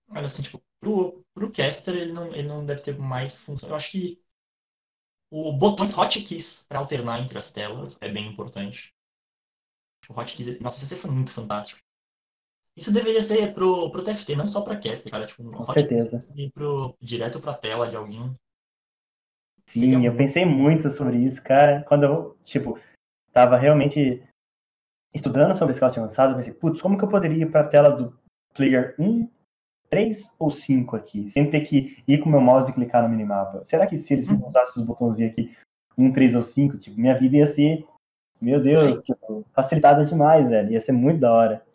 [0.09, 3.68] Olha, assim, tipo, pro, pro caster ele não, ele não deve ter mais função.
[3.68, 4.22] Eu acho que
[5.31, 8.94] o botões hotkeys para alternar entre as telas é bem importante.
[10.09, 11.88] O hotkeys, nossa, isso foi muito fantástico.
[12.79, 15.27] Isso deveria ser pro, pro TFT, não só pra caster, cara.
[15.27, 16.19] Tipo, um Com certeza.
[16.55, 18.33] Pro, direto pra tela de alguém.
[19.67, 21.85] Sim, eu pensei muito sobre isso, cara.
[21.88, 22.79] Quando eu, tipo,
[23.33, 24.23] tava realmente
[25.12, 27.91] estudando sobre esse tinha lançado, eu pensei, putz, como que eu poderia ir pra tela
[27.91, 28.17] do
[28.55, 29.29] player 1
[29.91, 33.09] três ou cinco aqui, sem ter que ir com o meu mouse e clicar no
[33.09, 33.62] minimapa.
[33.64, 34.47] Será que se eles uhum.
[34.47, 35.57] usassem os botãozinhos aqui,
[35.97, 37.87] um, três ou cinco, tipo, minha vida ia ser,
[38.41, 40.71] meu Deus, tipo, facilitada demais, velho.
[40.71, 41.67] Ia ser muito da hora.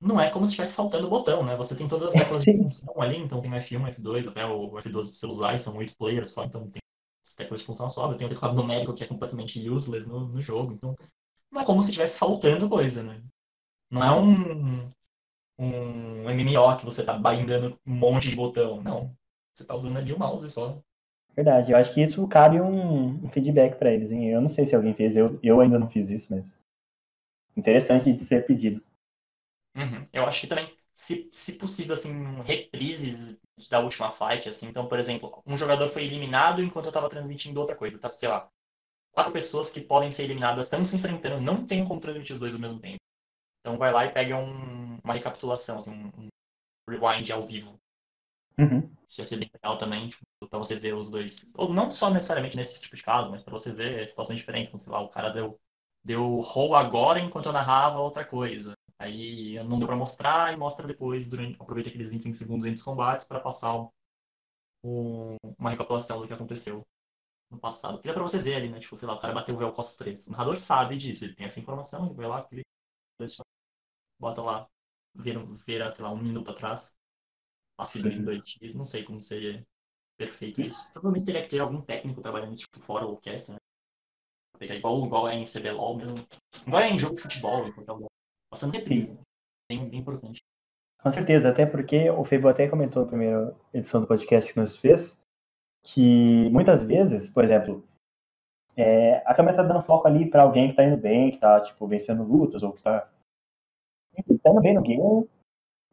[0.00, 1.56] Não é como se estivesse faltando botão, né?
[1.56, 4.70] Você tem todas as teclas de função ali, então tem o F1, F2, até o
[4.70, 6.82] F12 pra você usar, e são oito players só, então tem
[7.24, 8.12] as teclas de função só.
[8.14, 10.94] Tem o teclado numérico que é completamente useless no, no jogo, então
[11.50, 13.22] não é como se estivesse faltando coisa, né?
[13.90, 14.88] Não é um,
[15.58, 18.82] um MMO que você tá bindando um monte de botão.
[18.82, 19.14] Não.
[19.54, 20.82] Você tá usando ali o mouse só.
[21.36, 24.28] Verdade, eu acho que isso cabe um, um feedback para eles, hein?
[24.28, 26.58] Eu não sei se alguém fez, eu, eu ainda não fiz isso, mas
[27.56, 28.82] interessante de ser pedido.
[29.76, 30.04] Uhum.
[30.12, 34.66] Eu acho que também, se, se possível, assim, reprises da última fight, assim.
[34.68, 38.08] Então, por exemplo, um jogador foi eliminado enquanto eu tava transmitindo outra coisa, tá?
[38.08, 38.48] Sei lá,
[39.12, 42.54] quatro pessoas que podem ser eliminadas estão se enfrentando, não tem como transmitir os dois
[42.54, 42.98] ao mesmo tempo.
[43.60, 46.28] Então vai lá e pega um, uma recapitulação, assim, um, um
[46.90, 47.78] rewind ao vivo.
[48.58, 48.90] Uhum.
[49.08, 51.52] Isso ia ser bem legal também, tipo, pra você ver os dois.
[51.56, 54.68] Ou não só necessariamente nesse tipo de caso, mas pra você ver situações diferentes.
[54.70, 55.58] Então, sei lá, o cara deu,
[56.04, 58.74] deu roll agora enquanto eu narrava outra coisa.
[59.04, 62.82] Aí não deu pra mostrar e mostra depois, durante, aproveita aqueles 25 segundos entre os
[62.82, 63.76] combates para passar
[64.82, 66.82] um, uma recapitulação do que aconteceu
[67.50, 68.00] no passado.
[68.00, 68.80] Que dá pra você ver ali, né?
[68.80, 70.26] Tipo, sei lá, o cara bateu o véu Costa 3.
[70.28, 72.64] O narrador sabe disso, ele tem essa informação, ele vai lá, clica,
[74.18, 74.66] bota lá,
[75.14, 76.96] vira, vira, sei lá, um minuto atrás,
[77.76, 79.62] passa em 2x, não sei como seria
[80.16, 80.90] perfeito isso.
[80.92, 83.60] Provavelmente teria que ter algum técnico trabalhando isso, tipo, fora o orquestra, né?
[84.58, 86.26] Pegar igual, igual é em CBLOL mesmo.
[86.66, 87.66] Igual é em jogo de futebol,
[88.54, 89.18] passando reprise.
[89.68, 90.40] Bem, bem importante.
[91.02, 94.76] Com certeza, até porque o Febo até comentou na primeira edição do podcast que nos
[94.76, 95.20] fez,
[95.82, 97.84] que muitas vezes, por exemplo,
[98.76, 101.60] é, a câmera tá dando foco ali para alguém que tá indo bem, que tá,
[101.60, 105.28] tipo, vencendo lutas, ou que tá, tá indo bem no game,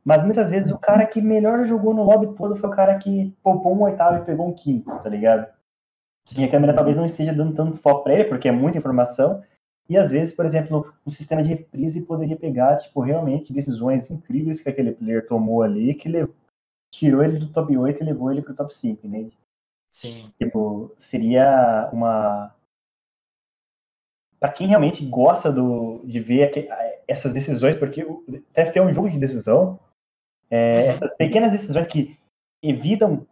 [0.05, 3.35] mas muitas vezes o cara que melhor jogou no lobby todo foi o cara que
[3.43, 5.51] poupou um oitavo e pegou um quinto, tá ligado?
[6.25, 6.41] Sim.
[6.41, 9.43] E a câmera talvez não esteja dando tanto foco para ele, porque é muita informação,
[9.91, 14.61] e às vezes, por exemplo, um sistema de reprise poderia pegar, tipo, realmente decisões incríveis
[14.61, 16.33] que aquele player tomou ali, que ele
[16.89, 19.29] tirou ele do top 8 e levou ele pro top 5, né?
[19.91, 20.31] Sim.
[20.37, 22.55] Tipo, seria uma.
[24.39, 26.69] Para quem realmente gosta do, de ver
[27.05, 28.07] essas decisões, porque
[28.53, 29.77] deve ter um jogo de decisão,
[30.49, 30.89] é, uhum.
[30.91, 32.17] essas pequenas decisões que
[32.63, 33.27] evitam.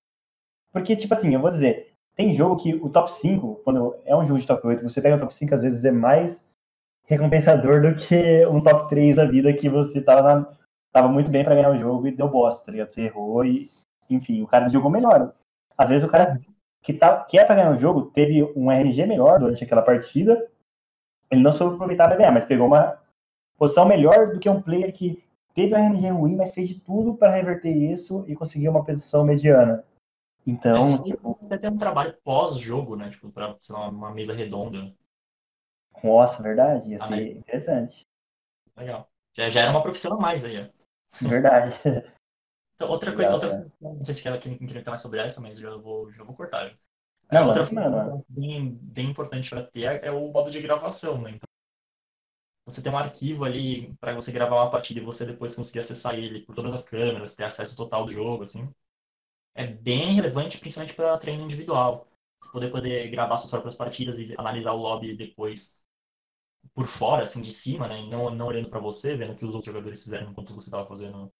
[0.74, 4.28] Porque, tipo assim, eu vou dizer, tem jogo que o top 5, quando é um
[4.28, 6.49] jogo de top 8, você pega o top 5, às vezes é mais
[7.10, 10.54] recompensador do que um top 3 da vida que você tava, na,
[10.92, 12.92] tava muito bem para ganhar o jogo e deu bosta, tá ligado?
[12.92, 13.72] Você errou e,
[14.08, 15.34] enfim, o cara jogou melhor.
[15.76, 16.40] Às vezes o cara
[16.84, 20.48] que, tá, que é pra ganhar o jogo teve um RNG melhor durante aquela partida,
[21.32, 23.00] ele não soube aproveitar para ganhar, mas pegou uma
[23.58, 25.24] posição melhor do que um player que
[25.56, 29.26] teve um RNG ruim, mas fez de tudo para reverter isso e conseguiu uma posição
[29.26, 29.84] mediana.
[30.46, 31.38] Então, é, tipo...
[31.42, 33.10] Você tem um trabalho pós-jogo, né?
[33.10, 34.94] Tipo, pra, sei lá, uma mesa redonda.
[36.04, 36.90] Nossa, verdade.
[36.90, 37.28] Ia ah, ser mas...
[37.28, 38.08] interessante.
[38.78, 39.10] Legal.
[39.36, 41.28] Já, já era uma profissão a mais aí, ó.
[41.28, 41.76] Verdade.
[42.76, 43.70] Então, outra coisa, outra, é.
[43.82, 46.74] não sei se quer comentar mais sobre essa, mas já vou, já vou cortar.
[47.30, 51.32] Não, outra função bem, bem importante para ter é o modo de gravação, né?
[51.32, 51.50] Então,
[52.66, 56.16] você tem um arquivo ali para você gravar uma partida e você depois conseguir acessar
[56.16, 58.74] ele por todas as câmeras, ter acesso total do jogo, assim.
[59.54, 62.08] É bem relevante, principalmente para treino individual.
[62.54, 65.79] Poder poder gravar suas próprias partidas e analisar o lobby depois
[66.74, 68.02] por fora, assim, de cima, né?
[68.10, 70.88] Não, não olhando para você, vendo o que os outros jogadores fizeram enquanto você estava
[70.88, 71.32] fazendo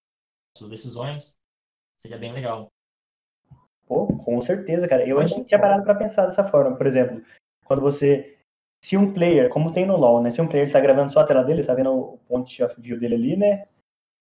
[0.56, 1.38] suas decisões.
[2.00, 2.68] Seria bem legal.
[3.86, 5.06] Pô, com certeza, cara.
[5.06, 6.76] Eu ainda não tinha parado para pensar dessa forma.
[6.76, 7.22] Por exemplo,
[7.64, 8.36] quando você.
[8.82, 10.30] Se um player, como tem no LoL, né?
[10.30, 12.98] Se um player está gravando só a tela dele, tá vendo o point of view
[12.98, 13.66] dele ali, né?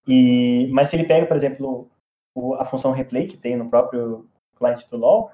[0.08, 1.90] E, mas se ele pega, por exemplo,
[2.36, 5.32] o, a função replay que tem no próprio client do LoL,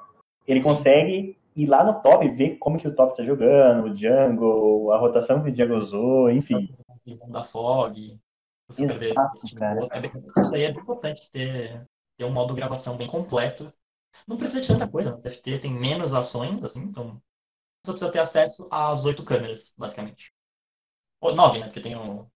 [0.47, 0.69] ele Sim.
[0.69, 4.91] consegue ir lá no top e ver como que o top tá jogando, o jungle,
[4.91, 6.75] a rotação que o jungle usou, enfim.
[6.89, 8.19] A visão da fog.
[8.67, 9.13] Você Exato, ver
[9.45, 9.63] tipo.
[9.63, 11.87] É isso aí é bem importante ter,
[12.17, 13.71] ter um modo gravação bem completo.
[14.27, 17.21] Não precisa de tanta coisa, no TFT tem menos ações, assim, então
[17.85, 20.33] só precisa ter acesso às oito câmeras, basicamente.
[21.21, 21.65] Ou nove, né?
[21.65, 22.27] Porque tem o,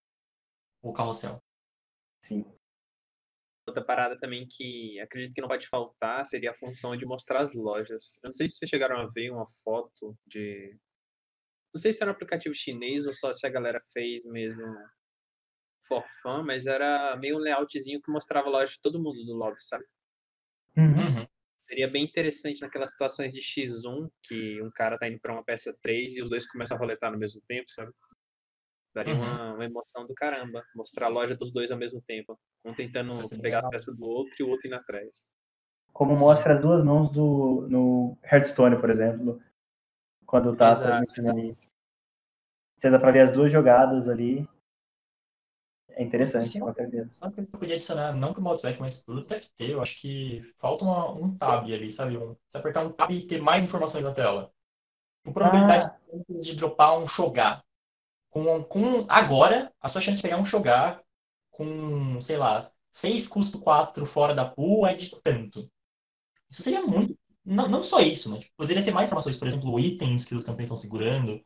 [0.82, 1.42] o carrossel.
[2.22, 2.46] Sim.
[3.70, 7.54] Outra parada também que acredito que não pode faltar seria a função de mostrar as
[7.54, 8.20] lojas.
[8.24, 10.76] Eu não sei se vocês chegaram a ver uma foto de.
[11.74, 14.66] Não sei se era um aplicativo chinês ou só se a galera fez mesmo
[15.88, 19.34] for fun, mas era meio um layoutzinho que mostrava a loja de todo mundo do
[19.34, 19.86] lobby, sabe?
[20.78, 21.28] Uhum.
[21.68, 25.76] Seria bem interessante naquelas situações de X1, que um cara tá indo pra uma peça
[25.82, 27.92] 3 e os dois começam a roletar no mesmo tempo, sabe?
[29.00, 29.22] Daria Uhum.
[29.22, 30.62] uma, uma emoção do caramba.
[30.76, 32.38] Mostrar a loja dos dois ao mesmo tempo.
[32.66, 33.70] Um tentando seria pegar legal.
[33.70, 35.08] as peças do outro e o outro indo atrás.
[35.94, 36.22] Como Sim.
[36.22, 39.42] mostra as duas mãos do no Hearthstone, por exemplo.
[40.26, 41.58] Quando tá transmitindo ali.
[42.78, 44.48] Você dá pra ver as duas jogadas ali.
[45.92, 46.60] É interessante, Sim.
[46.60, 47.10] com certeza.
[47.12, 48.14] Sabe o que eu podia adicionar?
[48.14, 52.18] Não pro Modpack, mas pro TFT, eu acho que falta uma- um tab ali, sabe?
[52.18, 54.52] Um, você apertar um tab e ter mais informações na tela.
[55.26, 55.92] Com probabilidade
[56.30, 57.64] de dropar um Shogar.
[58.30, 61.02] Com, com agora, a sua chance de pegar um Shogar
[61.52, 65.70] com, sei lá, 6 custo 4 fora da pool é de tanto.
[66.52, 67.18] Isso seria muito.
[67.46, 70.68] Não, não só isso, mas poderia ter mais informações, por exemplo, itens que os campeões
[70.68, 71.42] estão segurando.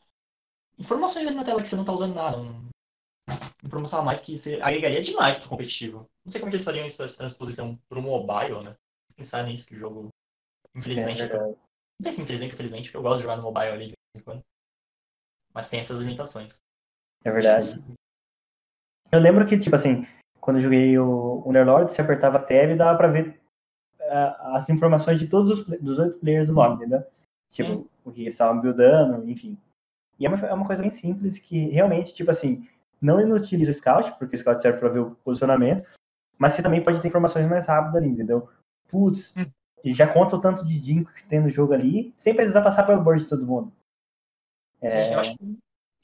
[0.78, 2.38] Informações ali na tela que você não está usando nada.
[2.39, 2.69] Um-
[3.63, 6.10] informação a mais que você agregaria demais pro competitivo.
[6.26, 8.76] Não sei como é que eles fariam isso, essa transposição pro mobile, né?
[9.15, 10.10] Pensar nisso, que o jogo.
[10.76, 11.56] Infelizmente, É verdade.
[11.56, 13.93] não sei se infelizmente ou felizmente, porque eu gosto de jogar no mobile ali de
[13.93, 14.43] vez em quando.
[15.54, 16.62] Mas tem essas limitações.
[17.23, 17.69] É verdade.
[19.12, 20.05] Eu lembro que, tipo assim,
[20.41, 23.39] quando eu joguei o Underlord, você apertava Tab e dava pra ver
[24.01, 27.03] ah, as informações de todos os dos oito players do lobby, entendeu?
[27.51, 27.89] Tipo, Sim.
[28.03, 29.57] o que eles estavam buildando, enfim.
[30.19, 32.67] E é uma, é uma coisa bem simples que realmente, tipo assim,
[33.01, 35.88] não inutiliza o scout, porque o scout serve pra ver o posicionamento,
[36.38, 38.49] mas você também pode ter informações mais rápidas ali, entendeu?
[38.89, 39.45] Putz, Hum.
[39.86, 43.03] já conta o tanto de Jinx que tem no jogo ali, sem precisar passar pelo
[43.03, 43.71] board de todo mundo.
[44.81, 45.57] Sim, eu acho que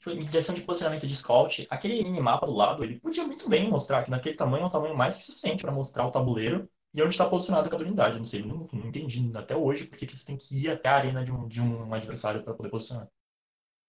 [0.06, 4.02] em questão de posicionamento de scout, aquele minimapa do lado, ele podia muito bem mostrar
[4.02, 7.10] que naquele tamanho é um tamanho mais que suficiente para mostrar o tabuleiro e onde
[7.10, 8.18] está posicionada cada unidade.
[8.18, 10.96] Não sei, não, não entendi até hoje porque que você tem que ir até a
[10.96, 13.08] arena de um, de um adversário para poder posicionar.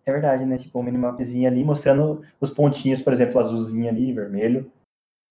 [0.06, 0.58] É verdade, né?
[0.58, 4.71] Tipo, um minimapzinho ali mostrando os pontinhos, por exemplo, azulzinho ali, vermelho,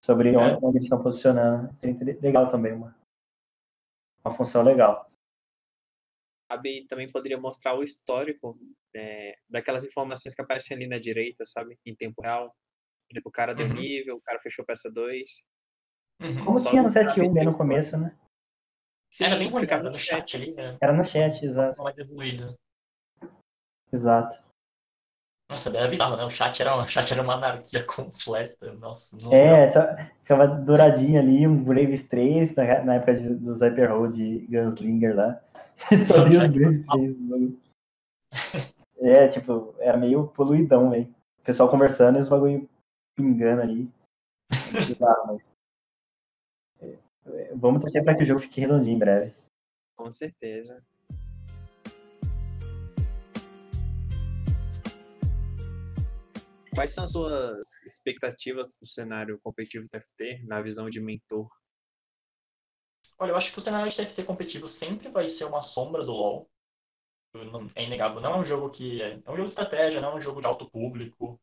[0.04, 0.38] sobre É.
[0.38, 1.74] onde, onde eles estão posicionando.
[1.78, 2.94] Seria legal também, uma,
[4.24, 5.09] uma função legal.
[6.50, 8.58] A BI também poderia mostrar o histórico
[8.94, 11.78] é, daquelas informações que aparecem ali na direita, sabe?
[11.86, 12.48] Em tempo real.
[13.08, 13.74] Por exemplo, o cara deu Uhum.
[13.74, 15.46] nível, o cara fechou peça 2.
[16.20, 16.44] Uhum.
[16.44, 18.18] Como Só tinha no mostrar 7.1 bem bem no começo, né?
[19.12, 20.76] Sim, Era bem era no chat ali, né?
[20.80, 21.82] Era no chat, exato.
[21.82, 22.58] mais evoluído.
[23.92, 24.42] Exato.
[25.50, 26.24] Nossa, era bizarro, né?
[26.24, 28.72] O chat era, o chat era uma anarquia completa.
[28.74, 29.80] Nossa, não É, só,
[30.22, 35.40] ficava douradinho ali, um Braves 3, na, na época de, do Hyperhold e Gunslinger lá.
[36.06, 36.86] Só vi os 3.
[37.18, 37.58] no-
[38.98, 41.12] É, tipo, era meio poluidão, velho.
[41.40, 42.68] O pessoal conversando e os bagulho
[43.16, 43.90] pingando ali.
[44.86, 45.54] Bizarro, mas...
[46.80, 49.34] É, é, Vamos torcer pra que o jogo fique redondinho em breve.
[49.96, 50.82] Com certeza.
[56.74, 61.48] Quais são as suas expectativas do cenário competitivo TFT na visão de mentor?
[63.20, 66.12] Olha, eu acho que o cenário de TFT competitivo sempre vai ser uma sombra do
[66.12, 66.48] LoL.
[67.74, 68.20] É inegável.
[68.20, 69.02] Não é um jogo que.
[69.02, 71.38] É, é um jogo de estratégia, não é um jogo de alto público.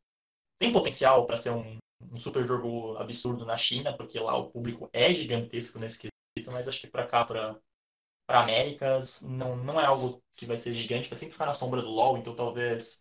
[0.60, 1.78] Tem potencial para ser um,
[2.12, 6.68] um super jogo absurdo na China, porque lá o público é gigantesco nesse quesito, mas
[6.68, 7.56] acho que para cá, para
[8.28, 11.82] para Américas, não, não é algo que vai ser gigante, vai sempre ficar na sombra
[11.82, 13.00] do LoL, então talvez.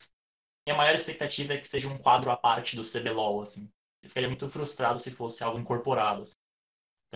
[0.67, 3.71] Minha maior expectativa é que seja um quadro à parte do CBLOL, assim.
[4.03, 6.23] Eu ficaria muito frustrado se fosse algo incorporado.
[6.23, 6.35] assim.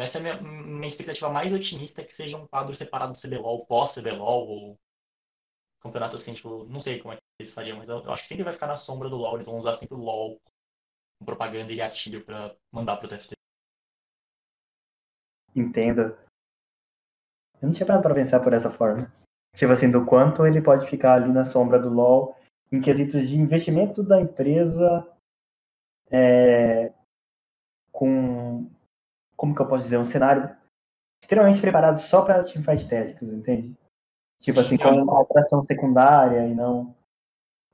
[0.00, 3.66] Essa é a minha, minha expectativa mais otimista, que seja um quadro separado do CBLOL,
[3.66, 4.78] pós-CBLOL, ou
[5.80, 8.28] campeonato assim, tipo, não sei como é que eles fariam, mas eu, eu acho que
[8.28, 10.38] sempre vai ficar na sombra do LoL, eles vão usar sempre o LoL
[11.18, 13.34] como propaganda e gatilho pra mandar pro TFT.
[15.54, 16.16] Entendo.
[17.60, 19.12] Eu não tinha parado pra pensar por essa forma.
[19.56, 22.36] Tipo assim, do quanto ele pode ficar ali na sombra do LoL
[22.70, 25.06] em quesitos de investimento da empresa
[26.10, 26.92] é,
[27.90, 28.70] com,
[29.40, 30.54] como que eu posso dizer, um cenário
[31.22, 33.74] extremamente preparado só para teamfight táticos, entende?
[34.38, 36.94] Tipo Sim, assim, sim, eu com uma atração secundária e não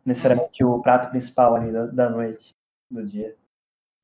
[0.05, 2.55] necessariamente o prato principal ali da, da noite,
[2.89, 3.37] do dia.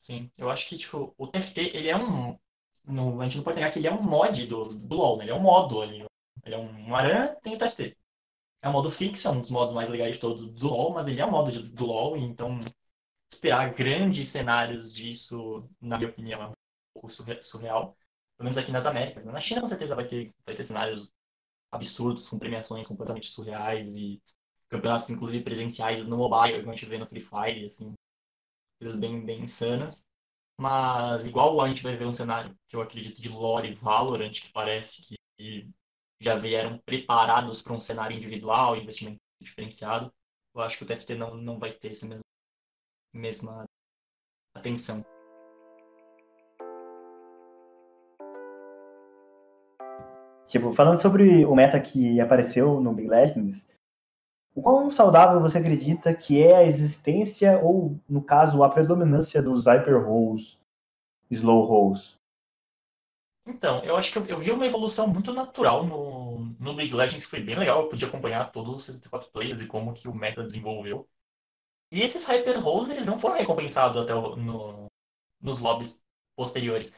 [0.00, 2.36] Sim, eu acho que, tipo, o TFT, ele é um.
[2.84, 5.24] No, a gente não pode negar que ele é um mod do, do LoL, né?
[5.24, 6.04] Ele é um modo ali.
[6.44, 7.96] Ele é um, Aran, tem o TFT.
[8.60, 11.06] É um modo fixo, é um dos modos mais legais de todos do LoL, mas
[11.06, 12.58] ele é um modo de- do LoL, então
[13.32, 16.61] esperar grandes cenários disso, na minha opinião, é
[17.02, 17.96] pouco surre- surreal.
[18.38, 19.26] Pelo menos aqui nas Américas.
[19.26, 19.32] né?
[19.32, 21.12] Na China, com certeza, vai ter, vai ter cenários
[21.72, 24.22] absurdos, com premiações completamente surreais e
[24.70, 27.94] campeonatos, inclusive, presenciais no mobile, como a gente vê no Free Fire, assim,
[28.78, 30.06] coisas bem, bem insanas.
[30.58, 34.32] Mas igual a gente vai ver um cenário que eu acredito de lore e Valorant,
[34.32, 35.68] que parece que que
[36.20, 40.12] já vieram preparados para um cenário individual, investimento diferenciado,
[40.54, 42.22] eu acho que o TFT não, não vai ter essa mesma,
[43.12, 43.66] mesma
[44.54, 45.04] atenção.
[50.46, 53.66] Tipo, falando sobre o meta que apareceu no Big Legends,
[54.54, 59.66] o quão saudável você acredita que é a existência, ou, no caso, a predominância dos
[59.66, 60.58] hyper rolls,
[61.30, 62.16] slow rolls?
[63.46, 67.24] Então, eu acho que eu, eu, vi uma evolução muito natural no, no League Legends,
[67.24, 67.82] que foi bem legal.
[67.82, 71.08] Eu pude acompanhar todos os 64 players e como que o meta desenvolveu.
[71.90, 74.86] E esses Hyper Rolls, eles não foram recompensados até o, no,
[75.40, 76.04] nos lobbies
[76.36, 76.96] posteriores.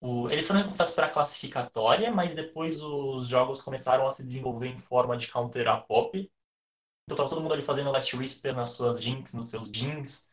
[0.00, 4.68] O, eles foram recompensados para a classificatória, mas depois os jogos começaram a se desenvolver
[4.68, 6.30] em forma de counter a pop.
[7.04, 10.30] Então tava todo mundo ali fazendo Last Whisper nas suas jinx, nos seus jeans,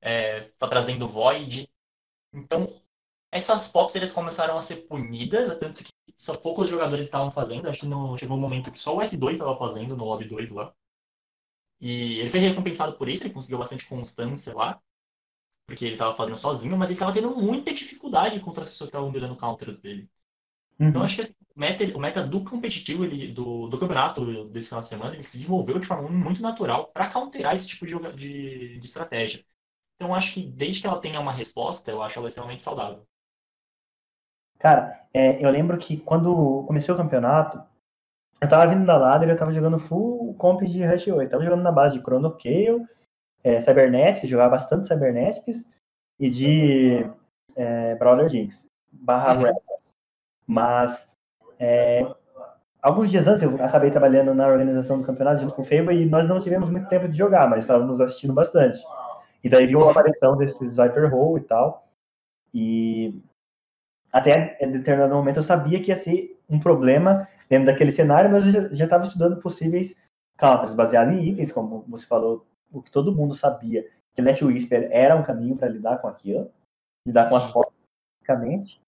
[0.00, 0.40] é,
[0.70, 1.70] trazendo Void.
[2.32, 2.82] Então,
[3.32, 7.68] essas pops eles começaram a ser punidas, tanto que só poucos jogadores estavam fazendo.
[7.68, 10.52] Acho que no, chegou um momento que só o S2 estava fazendo no Lobby 2
[10.52, 10.74] lá.
[11.80, 14.80] E ele foi recompensado por isso, ele conseguiu bastante constância lá,
[15.66, 18.96] porque ele estava fazendo sozinho, mas ele estava tendo muita dificuldade contra as pessoas que
[18.96, 20.08] estavam dando counters dele.
[20.74, 20.90] Então, uhum.
[20.90, 24.68] Então acho que assim, o, meta, o meta do competitivo, ele, do, do campeonato desse
[24.68, 27.94] final de semana, ele se desenvolveu de forma muito natural para counterar esse tipo de,
[28.14, 29.44] de, de estratégia.
[29.96, 33.06] Então acho que desde que ela tenha uma resposta, eu acho ela extremamente saudável.
[34.58, 37.62] Cara, é, eu lembro que quando comecei o campeonato,
[38.40, 41.22] eu tava vindo da ladder, eu tava jogando full comp de Rush 8.
[41.22, 42.86] Eu tava jogando na base de Chrono Kale,
[43.44, 45.64] é, Cybernetics, jogava bastante Cybernetics,
[46.18, 47.06] e de
[47.54, 49.54] é, Brawler Jinx, barra uhum.
[50.46, 51.08] Mas,
[51.58, 52.06] é,
[52.82, 56.06] alguns dias antes, eu acabei trabalhando na organização do campeonato junto com o Fable, e
[56.06, 58.82] nós não tivemos muito tempo de jogar, mas estávamos assistindo bastante.
[59.42, 61.86] E daí viu a aparição desses Viper Hole e tal,
[62.52, 63.22] e
[64.12, 68.74] até determinado momento eu sabia que ia ser um problema dentro daquele cenário, mas eu
[68.74, 69.96] já estava estudando possíveis
[70.38, 74.88] counters baseados em itens, como você falou, o que todo mundo sabia, que Last Whisper
[74.90, 76.50] era um caminho para lidar com aquilo,
[77.06, 77.44] lidar com Sim.
[77.44, 77.72] as formas,
[78.20, 78.80] basicamente.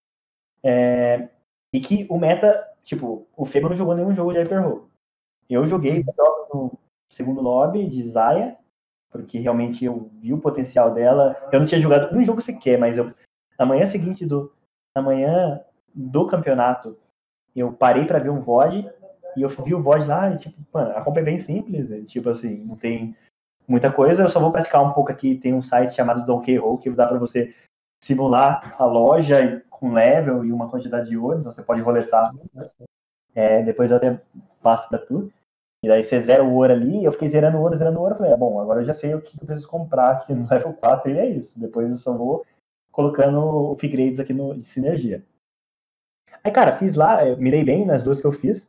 [0.63, 1.29] É,
[1.73, 4.83] e que o meta, tipo, o Febo não jogou nenhum jogo de Hyperhole.
[5.49, 6.79] Eu joguei jogos no
[7.11, 8.57] segundo lobby de Zaya,
[9.11, 11.37] porque realmente eu vi o potencial dela.
[11.53, 13.13] Eu não tinha jogado um jogo sequer, mas eu,
[13.59, 14.53] na manhã seguinte do,
[14.95, 15.61] na manhã
[15.95, 16.99] do campeonato,
[17.55, 18.91] eu parei para ver um VOD
[19.37, 22.01] e eu vi o VOD lá e, tipo, mano, a compra é bem simples, é,
[22.03, 23.17] tipo assim, não tem
[23.69, 26.79] muita coisa, eu só vou praticar um pouco aqui, tem um site chamado Donkey Roll
[26.79, 27.55] que dá para você
[28.03, 32.33] simular a loja com level e uma quantidade de ouro, então você pode roletar.
[33.35, 34.21] É, depois eu até
[34.63, 35.31] passo para tu.
[35.83, 38.37] E daí você zera o ouro ali, eu fiquei zerando ouro, zerando ouro, falei, ah,
[38.37, 41.19] bom, agora eu já sei o que eu preciso comprar aqui no level 4 e
[41.19, 41.59] é isso.
[41.61, 42.45] Depois eu só vou
[42.91, 45.23] colocando upgrades aqui no, de sinergia.
[46.43, 48.67] Aí, cara, fiz lá, eu mirei bem nas duas que eu fiz.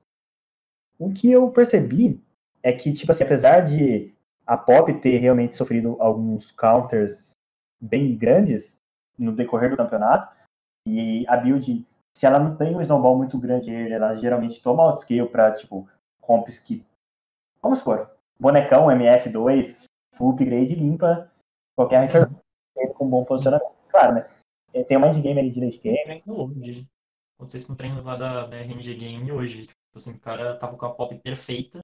[1.00, 2.22] O que eu percebi
[2.62, 4.14] é que, tipo assim, apesar de
[4.48, 7.36] a Pop ter realmente sofrido alguns counters
[7.82, 8.80] bem grandes
[9.18, 10.36] no decorrer do campeonato,
[10.88, 11.86] e a build,
[12.16, 15.89] se ela não tem um snowball muito grande, ela geralmente toma outscale para tipo,
[16.22, 16.86] comps que.
[17.62, 19.84] Vamos supor, bonecão MF2,
[20.16, 21.30] full upgrade limpa
[21.76, 22.08] qualquer
[22.78, 22.93] uhum.
[22.93, 24.30] com bom posicionamento claro, né?
[24.74, 26.24] É, tem uma endgame ali de late game.
[26.28, 26.88] Hoje.
[27.39, 29.68] Vocês no treino lá da, da RNG Game hoje.
[29.68, 31.80] Tipo assim, o cara tava com a pop perfeita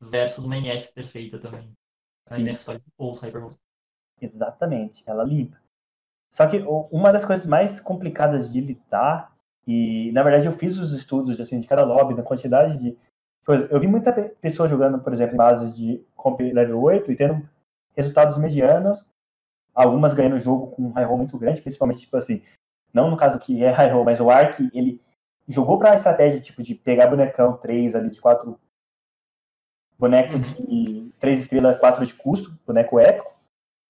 [0.00, 1.72] versus uma MF perfeita também.
[2.30, 3.58] A só ou o
[4.20, 5.58] Exatamente, ela limpa.
[6.30, 6.58] Só que
[6.90, 11.60] uma das coisas mais complicadas de lidar, e na verdade eu fiz os estudos assim,
[11.60, 12.98] de cada lobby, da quantidade de.
[13.70, 17.46] Eu vi muita pessoa jogando, por exemplo, em bases de comp level 8 e tendo
[17.94, 19.06] resultados medianos,
[19.74, 22.42] algumas ganhando o jogo com um high roll muito grande, principalmente, tipo assim,
[22.92, 25.00] não no caso que é high roll, mas o Ark, ele
[25.46, 28.58] jogou para a estratégia, tipo, de pegar bonecão 3 ali de 4
[29.98, 33.32] boneco de 3 estrelas, 4 de custo, boneco épico,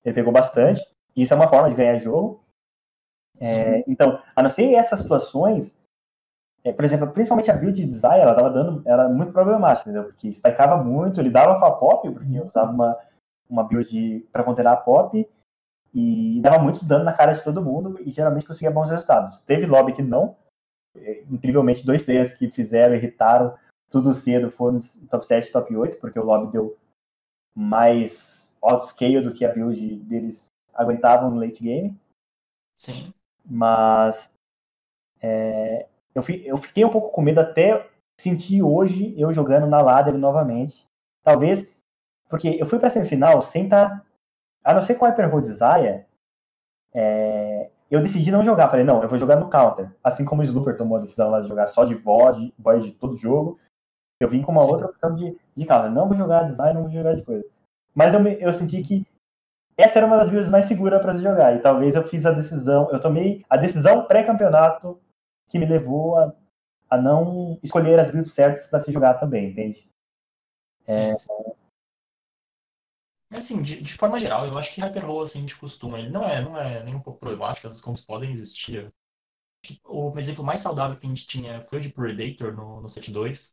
[0.04, 0.82] ele pegou bastante,
[1.16, 2.44] isso é uma forma de ganhar jogo.
[3.40, 5.76] É, então, a não ser essas situações,
[6.62, 10.08] é, por exemplo, principalmente a build de Zaya, ela tava dando, era muito problemática, entendeu?
[10.08, 12.98] Porque spikeava muito, ele dava com a pop, porque eu usava uma,
[13.48, 15.26] uma build para conter a pop,
[15.94, 19.40] e dava muito dano na cara de todo mundo e geralmente conseguia bons resultados.
[19.42, 20.36] Teve lobby que não,
[20.96, 23.54] é, incrivelmente dois players que fizeram, irritaram
[23.94, 26.76] tudo cedo foram top 7, top 8, porque o lobby deu
[27.54, 31.96] mais outscale do que a build deles aguentavam no late game.
[32.76, 33.14] Sim.
[33.48, 34.34] Mas
[35.22, 37.88] é, eu, eu, fiquei um pouco com medo até
[38.20, 40.84] sentir hoje eu jogando na ladder novamente.
[41.22, 41.72] Talvez,
[42.28, 44.04] porque eu fui pra semifinal sem estar tá
[44.64, 46.04] a não ser com o Hyperhold Zaya,
[46.92, 48.68] é, eu decidi não jogar.
[48.70, 49.88] Falei, não, eu vou jogar no counter.
[50.02, 52.90] Assim como o Slooper tomou a decisão lá de jogar só de voz, voz de
[52.90, 53.60] todo jogo,
[54.24, 54.70] eu vim com uma Sim.
[54.70, 55.90] outra opção de, de counter.
[55.90, 57.44] Não vou jogar design, não vou jogar de coisa.
[57.94, 59.06] Mas eu, eu senti que
[59.76, 61.54] essa era uma das builds mais seguras para se jogar.
[61.54, 65.00] E talvez eu fiz a decisão, eu tomei a decisão pré-campeonato
[65.48, 66.34] que me levou a,
[66.90, 69.88] a não escolher as builds certas para se jogar também, entende?
[70.86, 71.14] É,
[73.30, 76.24] É assim, de, de forma geral, eu acho que Hyperroll, assim, de costume, ele não
[76.24, 78.92] é, não é nem um pouco problemático, essas combos podem existir.
[79.82, 83.10] O exemplo mais saudável que a gente tinha foi o de Predator no, no set
[83.10, 83.52] 2.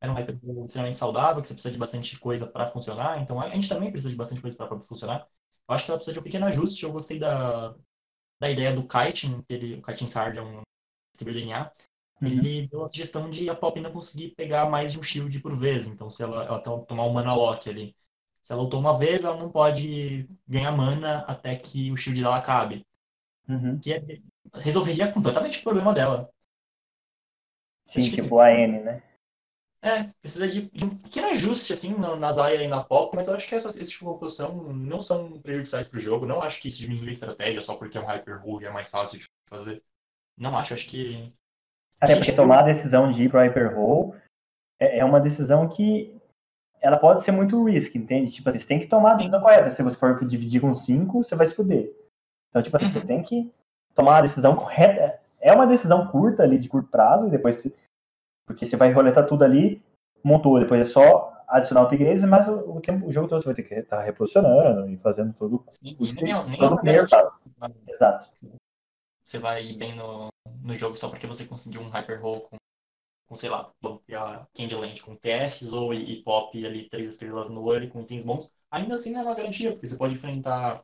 [0.00, 3.48] Era um Hyperroll extremamente saudável, que você precisa de bastante coisa para funcionar, então a
[3.50, 5.26] gente também precisa de bastante coisa para funcionar.
[5.68, 7.74] Eu acho que ela precisa de um pequeno ajuste, eu gostei da,
[8.40, 10.62] da ideia do kiting, que ele, o kiting Sard é um
[11.12, 11.72] distribuidor DNA,
[12.22, 12.28] uhum.
[12.28, 15.56] ele deu a sugestão de a Pop não conseguir pegar mais de um shield por
[15.58, 17.96] vez, então se ela, ela tomar um mana lock ali,
[18.40, 22.38] se ela lutou uma vez, ela não pode ganhar mana até que o shield dela
[22.38, 22.86] acabe.
[23.48, 23.78] Uhum.
[23.78, 24.02] Que é,
[24.54, 26.30] resolveria completamente o problema dela.
[27.86, 29.02] Sim, tipo a N, né?
[29.80, 33.34] É, precisa de, de, um pequeno ajuste assim na Zaya e na Pop, mas eu
[33.34, 36.26] acho que essas, esse tipo de composição não são prejudiciais para o jogo.
[36.26, 38.72] Não acho que isso diminui a estratégia só porque é um Hyper Rule e é
[38.72, 39.82] mais fácil de fazer.
[40.36, 41.32] Não acho, acho que.
[42.00, 44.18] Até porque tomar a decisão de ir para Hyper Rule
[44.80, 46.18] é, é uma decisão que
[46.80, 48.32] ela pode ser muito risk, entende?
[48.32, 49.70] Tipo assim, você tem que tomar a decisão correta.
[49.70, 51.92] Se você for dividir com 5, você vai se fuder.
[52.48, 52.92] Então, tipo assim, uhum.
[52.92, 53.52] você tem que
[53.94, 55.20] tomar a decisão correta.
[55.40, 57.74] É uma decisão curta ali, de curto prazo, e depois você...
[58.48, 59.80] Porque você vai roletar tudo ali,
[60.24, 63.54] montou, depois é só adicionar upgrades, mas o, o, tempo, o jogo todo você vai
[63.54, 65.64] ter que estar tá reposicionando e fazendo tudo.
[65.70, 67.38] Sim, e nem, é, nem todo é primeiro passo.
[67.86, 68.28] Exato.
[69.24, 70.28] Você vai ir bem no,
[70.62, 72.56] no jogo só porque você conseguiu um hyper roll com
[73.28, 77.90] com, sei lá, a Candyland com TF, Zoe e Pop ali, três estrelas no Early
[77.90, 80.82] com itens bons, ainda assim não é uma garantia, porque você pode enfrentar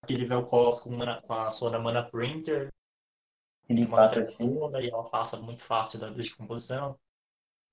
[0.00, 2.72] aquele Vel'Koz com, com a Sona Mana Printer,
[3.72, 4.36] ele passa assim.
[4.40, 6.98] e ela passa muito fácil da descomposição.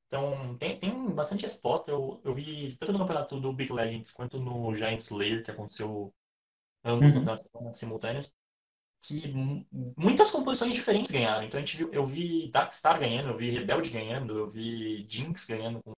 [0.08, 1.92] Então, tem, tem bastante resposta.
[1.92, 6.14] Eu, eu vi tanto no campeonato do Big Legends quanto no Giant Slayer, que aconteceu
[6.84, 7.20] ambos uhum.
[7.20, 8.34] no final simultâneos
[9.02, 9.34] que
[9.98, 11.44] muitas composições diferentes ganharam.
[11.44, 15.46] Então a gente viu, eu vi Darkstar ganhando, eu vi Rebelde ganhando, eu vi Jinx
[15.46, 15.94] ganhando com,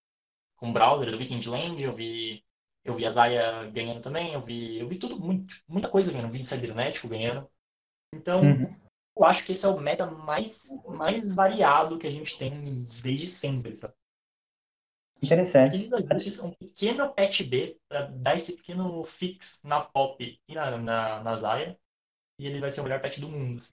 [0.55, 2.43] com Brawlers, eu vi Kindland, eu vi
[2.83, 6.27] eu vi a Zaya ganhando também, eu vi eu vi tudo muito, muita coisa ganhando,
[6.27, 7.49] eu vi Cybernético ganhando.
[8.13, 8.70] Então, uhum.
[9.17, 13.27] Eu acho que esse é o meta mais mais variado que a gente tem desde
[13.27, 13.93] sempre, sabe?
[15.21, 15.89] Interessante.
[16.41, 21.35] Um pequeno patch B para dar esse pequeno fix na pop e na, na, na
[21.35, 21.77] Zaya
[22.39, 23.57] e ele vai ser o melhor pet do mundo.
[23.57, 23.71] Assim.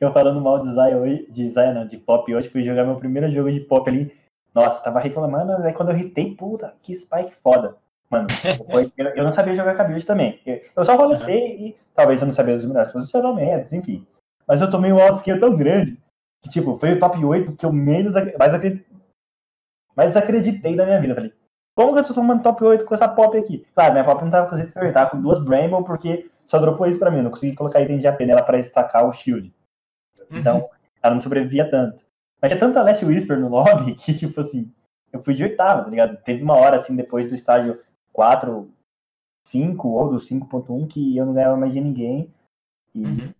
[0.00, 2.96] Eu falando mal de Zaya hoje, de Zaya não, de pop hoje, fui jogar meu
[2.96, 4.16] primeiro jogo de pop ali.
[4.54, 7.76] Nossa, tava reclamando, aí quando eu hitei, puta, que spike foda.
[8.08, 8.26] Mano,
[8.96, 10.40] eu, eu não sabia jogar cabelo também.
[10.74, 11.66] Eu só roletei uhum.
[11.66, 14.06] e talvez eu não sabia os melhores posicionamentos, enfim.
[14.48, 16.00] Mas eu tomei um auto-skill tão grande
[16.42, 18.96] que, tipo, foi o top 8 que eu menos mais, acreditei,
[19.94, 21.14] mais acreditei da minha vida.
[21.14, 21.34] Falei,
[21.76, 23.66] como que eu tô tomando top 8 com essa pop aqui?
[23.74, 26.98] Claro, minha pop não tava conseguindo se tava com duas Bramble, porque só dropou isso
[26.98, 29.52] pra mim, não consegui colocar item de AP nela pra destacar o shield.
[30.30, 30.38] Uhum.
[30.38, 30.70] Então,
[31.02, 32.02] ela não sobrevivia tanto.
[32.40, 34.72] Mas tinha tanta Last Whisper no lobby que, tipo assim,
[35.12, 36.16] eu fui de oitava, tá ligado?
[36.22, 37.80] Teve uma hora, assim, depois do estágio
[38.12, 38.70] 4,
[39.46, 42.32] 5 ou do 5.1 que eu não ganhava mais de ninguém.
[42.94, 43.34] E uhum.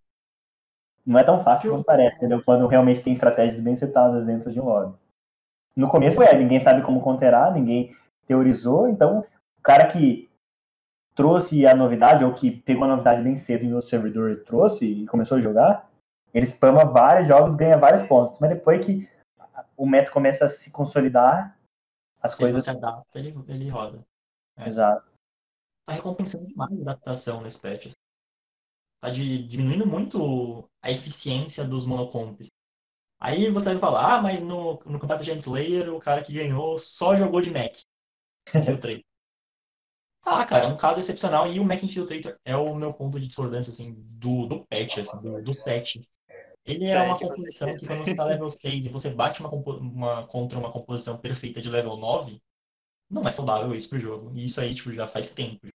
[1.09, 2.43] Não é tão fácil quanto parece, entendeu?
[2.45, 4.95] Quando realmente tem estratégias bem setadas dentro de um lobby.
[5.75, 7.97] No começo é, ninguém sabe como conterar, ninguém
[8.27, 9.21] teorizou, então
[9.59, 10.31] o cara que
[11.15, 14.85] trouxe a novidade, ou que pegou a novidade bem cedo em outro servidor e trouxe
[14.85, 15.91] e começou a jogar,
[16.35, 18.39] ele spama vários jogos ganha vários pontos.
[18.39, 19.09] Mas depois que
[19.79, 21.59] o método começa a se consolidar,
[22.23, 22.65] as se coisas.
[22.65, 24.05] Se adapta, ele, ele roda.
[24.59, 24.69] É.
[24.69, 25.11] Exato.
[25.87, 27.93] Tá recompensando demais a adaptação nesse patch.
[29.01, 32.49] Tá de, diminuindo muito a eficiência dos monocomps.
[33.21, 36.79] Aí você vai falar, ah, mas no, no campeonato de Slayer, o cara que ganhou
[36.79, 37.77] só jogou de Mac.
[38.55, 39.05] Infiltrate.
[40.23, 43.27] Ah, cara, é um caso excepcional e o Mac Infiltrator é o meu ponto de
[43.27, 46.07] discordância, assim, do, do patch, assim, do, do set.
[46.65, 50.27] Ele é uma composição que quando você tá level 6 e você bate uma, uma,
[50.27, 52.39] contra uma composição perfeita de level 9,
[53.09, 54.33] não é saudável isso pro jogo.
[54.37, 55.67] E isso aí, tipo, já faz tempo.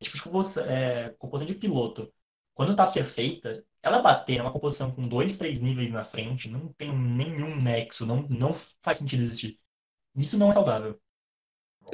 [0.00, 2.12] Tipo de composição, é, composição de piloto,
[2.54, 6.96] quando tá perfeita, ela bater numa composição com dois, três níveis na frente, não tem
[6.96, 9.58] nenhum nexo, não, não faz sentido existir.
[10.14, 11.00] Isso não é saudável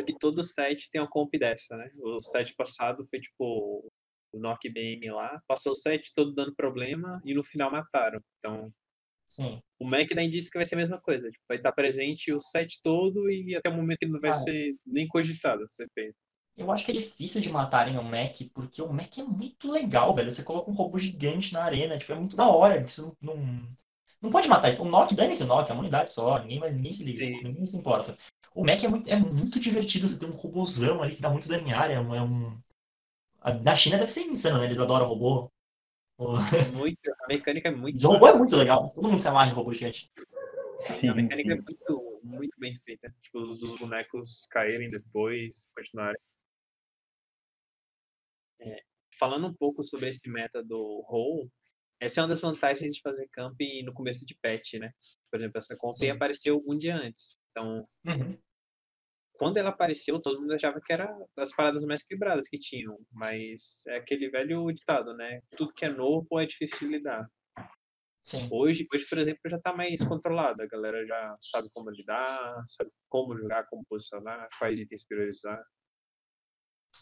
[0.03, 1.91] que todo set tem uma comp dessa, né?
[2.01, 3.85] O set passado foi tipo
[4.33, 8.19] o Nock BM lá, passou o set todo dando problema e no final mataram.
[8.39, 8.73] Então,
[9.27, 9.61] Sim.
[9.79, 11.31] o Mac dá indício que vai ser a mesma coisa.
[11.31, 14.31] Tipo, vai estar presente o set todo e até o momento que ele não vai
[14.31, 16.17] ah, ser nem cogitado ser feito.
[16.57, 20.15] Eu acho que é difícil de matarem o Mac, porque o Mac é muito legal,
[20.15, 20.31] velho.
[20.31, 22.81] Você coloca um robô gigante na arena, tipo, é muito da hora.
[22.81, 23.69] Isso não, não,
[24.21, 24.83] não pode matar isso.
[24.83, 27.43] O Nock, dane-se o Nock, é uma unidade só, ninguém, vai, ninguém se liga, Sim.
[27.43, 28.17] ninguém se importa.
[28.55, 31.49] O Mac é muito, é muito divertido, você tem um robôzão ali que dá muito
[31.49, 31.95] dano em área.
[31.95, 32.59] É um...
[33.63, 34.67] Na China deve ser insano, né?
[34.67, 35.51] Eles adoram robô.
[36.73, 38.07] Muito, a mecânica é muito.
[38.07, 38.89] O robô é muito legal.
[38.95, 40.09] Todo mundo se amarra em robô gigante.
[40.79, 41.59] Sim, a mecânica sim.
[41.59, 43.13] é muito, muito bem feita.
[43.21, 46.21] Tipo, dos bonecos caírem depois, continuarem.
[48.65, 48.81] É,
[49.19, 51.51] falando um pouco sobre esse método roll,
[52.01, 54.91] essa é uma das vantagens de fazer camp no começo de patch, né?
[55.31, 57.39] Por exemplo, essa comp apareceu um dia antes.
[57.51, 58.39] Então, Uhum.
[59.35, 62.99] quando ela apareceu, todo mundo achava que era das paradas mais quebradas que tinham.
[63.13, 65.41] Mas é aquele velho ditado, né?
[65.57, 67.29] Tudo que é novo é difícil de lidar.
[68.25, 68.49] Sim.
[68.53, 70.63] Hoje, hoje, por exemplo, já tá mais controlado.
[70.63, 75.61] A galera já sabe como lidar, sabe como jogar, como posicionar, quais itens priorizar.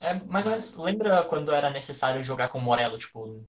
[0.01, 3.45] É, mais ou menos, lembra quando era necessário jogar com Morello, tipo,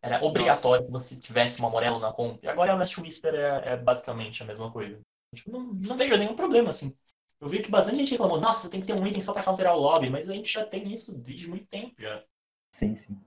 [0.00, 2.42] era obrigatório que você tivesse uma Morello na comp.
[2.42, 5.00] E agora a Last Whisper é, é basicamente a mesma coisa.
[5.34, 6.96] Tipo, não, não vejo nenhum problema, assim.
[7.40, 9.76] Eu vi que bastante gente reclamou, nossa, tem que ter um item só pra counterar
[9.76, 12.24] o lobby, mas a gente já tem isso desde muito tempo já.
[12.72, 13.20] Sim, sim.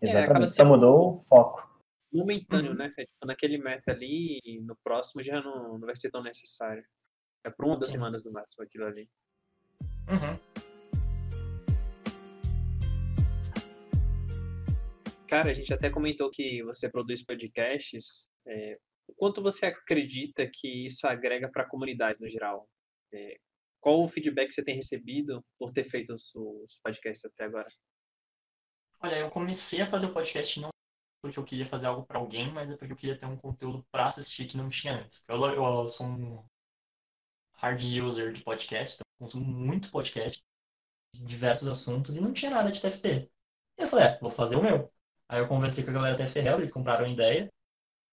[0.00, 0.30] É, Exatamente.
[0.30, 1.70] acaba Só mudou o foco.
[2.12, 2.76] Momentâneo, Uhum.
[2.76, 2.92] né?
[2.96, 6.84] É, tipo, naquele meta ali, no próximo já não, não vai ser tão necessário.
[7.44, 9.08] É por uma ou duas semanas no máximo aquilo ali.
[10.08, 10.53] Uhum.
[15.34, 18.28] Cara, a gente até comentou que você produz podcasts.
[18.46, 18.78] é,
[19.08, 22.68] o quanto você acredita que isso agrega para a comunidade no geral?
[23.12, 23.38] É,
[23.80, 27.68] qual o feedback que você tem recebido por ter feito os, os podcasts até agora?
[29.00, 30.68] Olha, eu comecei a fazer o podcast não
[31.20, 33.84] porque eu queria fazer algo pra alguém, mas é porque eu queria ter um conteúdo
[33.90, 35.24] pra assistir que não tinha antes.
[35.26, 36.48] Eu, eu sou um
[37.54, 40.40] hard user de podcast, então consumo muito podcast
[41.12, 43.28] diversos assuntos e não tinha nada de TFT.
[43.78, 44.93] E eu falei, é, vou fazer o meu.
[45.28, 47.50] Aí eu conversei com a galera da Hell, eles compraram a ideia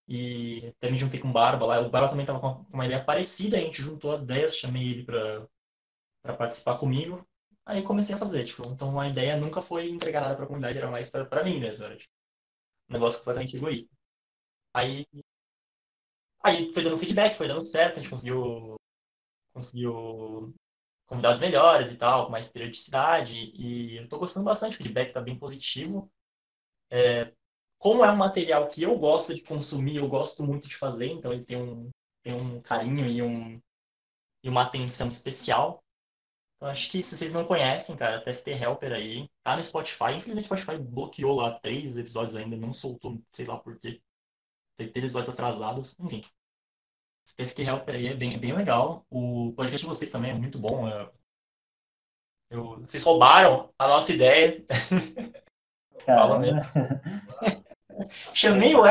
[0.08, 1.80] e até me juntei com o Barba lá.
[1.80, 5.04] O Barba também tava com uma ideia parecida, a gente juntou as ideias, chamei ele
[5.04, 5.46] pra,
[6.22, 7.26] pra participar comigo.
[7.66, 10.90] Aí comecei a fazer, tipo, então a ideia nunca foi entregar nada pra comunidade, era
[10.90, 12.10] mais pra, pra mim mesmo, era tipo,
[12.90, 13.90] um negócio completamente egoísta.
[14.74, 15.06] Aí,
[16.42, 18.76] aí foi dando feedback, foi dando certo, a gente conseguiu,
[19.54, 20.54] conseguiu
[21.06, 25.20] convidados melhores e tal, com mais periodicidade, e eu tô gostando bastante, o feedback tá
[25.22, 26.10] bem positivo.
[26.92, 27.32] É,
[27.78, 31.32] como é um material que eu gosto de consumir, eu gosto muito de fazer, então
[31.32, 31.90] ele tem um,
[32.22, 33.60] tem um carinho e, um,
[34.44, 35.82] e uma atenção especial.
[36.56, 40.12] Então, acho que se vocês não conhecem, cara, TFT Helper aí, tá no Spotify.
[40.16, 44.02] Infelizmente, o Spotify bloqueou lá três episódios ainda, não soltou, sei lá por quê.
[44.76, 46.22] Tem três episódios atrasados, enfim.
[47.26, 49.06] Esse TFT Helper aí é bem, é bem legal.
[49.10, 50.88] O podcast de vocês também é muito bom.
[50.88, 51.10] é-
[52.50, 54.64] eu- vocês roubaram a nossa ideia.
[56.06, 57.02] Fala Caramba.
[58.34, 58.82] Chamei o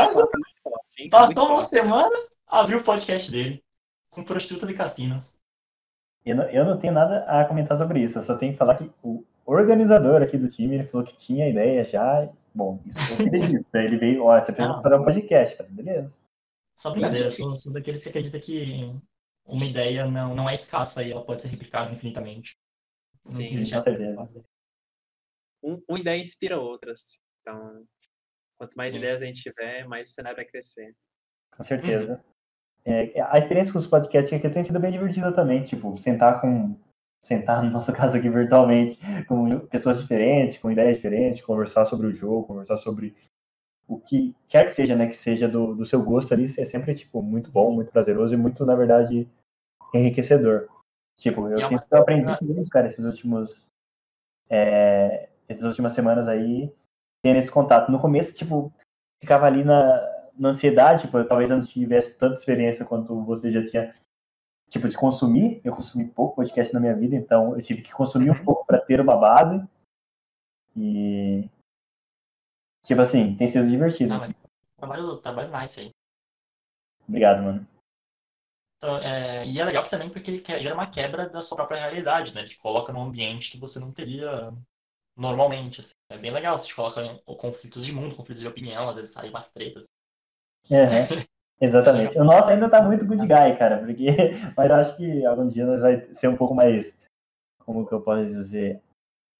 [0.86, 2.12] Sim, passou uma semana,
[2.48, 3.64] abriu o podcast dele.
[4.10, 5.40] Com prostitutas e cassinos.
[6.26, 8.20] Eu não, eu não tenho nada a comentar sobre isso.
[8.20, 11.48] Eu só tenho que falar que o organizador aqui do time ele falou que tinha
[11.50, 12.30] ideia já.
[12.54, 13.70] Bom, isso eu queria disso.
[13.72, 14.84] Daí ele veio, ó, você precisa Não.
[14.84, 15.56] fazer um podcast.
[15.58, 16.20] Falei, Beleza.
[16.78, 18.94] Só brincadeira, eu sou, sou daqueles que acredita que
[19.46, 22.58] uma ideia não, não é escassa e ela pode ser replicada infinitamente.
[23.24, 24.30] Não Sim, existe essa- certeza.
[25.64, 27.20] Um, uma ideia inspira outras.
[27.42, 27.86] Então,
[28.58, 29.00] quanto mais Sim.
[29.00, 30.96] ideias a gente tiver, mais o cenário vai crescer.
[31.56, 32.24] Com certeza.
[32.84, 35.64] É, a experiência com os podcasts aqui tem sido bem divertida também.
[35.64, 36.76] Tipo, sentar com.
[37.24, 42.12] Sentar, no nosso caso aqui virtualmente, com pessoas diferentes, com ideias diferentes, conversar sobre o
[42.12, 43.16] jogo, conversar sobre
[43.88, 45.08] o que quer que seja, né?
[45.08, 48.38] Que seja do, do seu gosto ali, é sempre, tipo, muito bom, muito prazeroso e
[48.38, 49.30] muito, na verdade,
[49.94, 50.68] enriquecedor.
[51.18, 53.68] Tipo, eu é uma que eu aprendi muito, cara, esses últimos.
[54.50, 56.74] É, essas últimas semanas aí,
[57.22, 57.92] tendo esse contato.
[57.92, 58.74] No começo, tipo,
[59.22, 63.52] ficava ali na, na ansiedade, tipo, eu talvez eu não tivesse tanta experiência quanto você
[63.52, 63.96] já tinha,
[64.70, 65.62] tipo, de consumir.
[65.64, 68.46] Eu consumi pouco podcast na minha vida, então eu tive que consumir um Uhum.
[68.46, 69.64] pouco para ter uma base.
[70.76, 71.50] E.
[72.84, 74.10] Tipo assim, tem sido divertido.
[74.14, 74.34] Não, mas
[74.78, 75.90] trabalho, trabalho nice aí.
[77.08, 77.68] Obrigado, mano.
[78.78, 81.80] Então, é, e é legal também porque ele quer- gera uma quebra da sua própria
[81.80, 82.42] realidade, né?
[82.42, 84.52] Ele coloca num ambiente que você não teria
[85.16, 85.82] normalmente.
[85.82, 85.92] assim.
[86.10, 89.12] É bem legal, você te coloca em conflitos de mundo, conflitos de opinião, às vezes
[89.12, 89.86] saem umas tretas.
[90.70, 91.08] Aham,
[91.62, 92.18] Exatamente.
[92.18, 94.08] O nosso ainda tá muito good guy, cara, porque.
[94.58, 96.98] Mas eu acho que algum dia nós vai ser um pouco mais.
[97.60, 98.82] Como que eu posso dizer?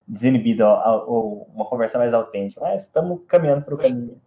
[0.08, 0.64] Desinibido,
[1.08, 2.62] ou uma conversa mais autêntica.
[2.62, 4.22] Mas estamos caminhando pro caminho.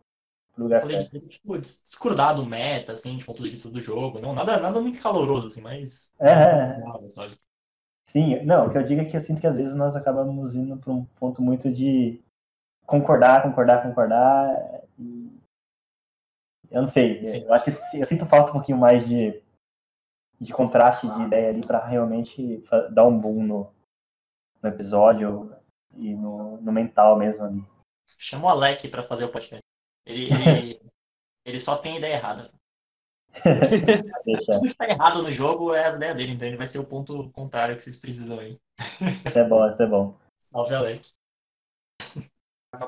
[0.55, 1.29] Pro lugar Falei certo.
[1.29, 4.21] tipo, discordar do meta, assim, de pontos de vista do jogo.
[4.21, 6.11] Não, nada, nada muito caloroso, assim, mas.
[6.19, 6.81] É.
[7.11, 7.39] sabe?
[8.07, 10.55] Sim, não, o que eu digo é que eu sinto que às vezes nós acabamos
[10.55, 12.23] indo para um ponto muito de
[12.87, 14.85] concordar, concordar, concordar.
[14.99, 15.41] E...
[16.71, 17.45] Eu não sei, Sim.
[17.45, 19.43] eu acho que eu sinto falta um pouquinho mais de,
[20.41, 23.75] de contraste de ideia ali para realmente dar um boom no,
[24.63, 25.55] no episódio
[25.97, 27.65] e no, no mental mesmo ali.
[28.19, 29.63] Chama o Alec pra fazer o podcast.
[30.07, 30.81] Ele, ele,
[31.45, 32.51] ele só tem ideia errada.
[33.43, 36.87] Tudo que tá errado no jogo é as ideias dele, então ele vai ser o
[36.87, 38.59] ponto contrário que vocês precisam aí.
[39.27, 40.19] isso é bom, isso é bom.
[40.41, 41.09] Salve, Alec.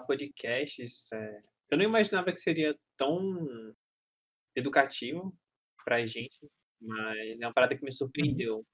[0.07, 1.42] podcasts, é...
[1.70, 3.74] eu não imaginava que seria tão
[4.55, 5.36] educativo
[5.84, 6.38] pra gente,
[6.80, 8.64] mas é uma parada que me surpreendeu.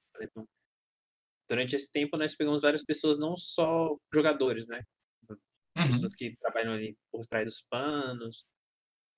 [1.48, 4.82] Durante esse tempo, nós pegamos várias pessoas, não só jogadores, né?
[5.76, 5.86] Uhum.
[5.88, 8.44] Pessoas que trabalham ali por trás dos panos,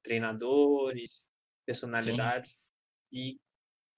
[0.03, 1.27] treinadores,
[1.65, 2.53] personalidades.
[2.53, 2.59] Sim.
[3.13, 3.41] E,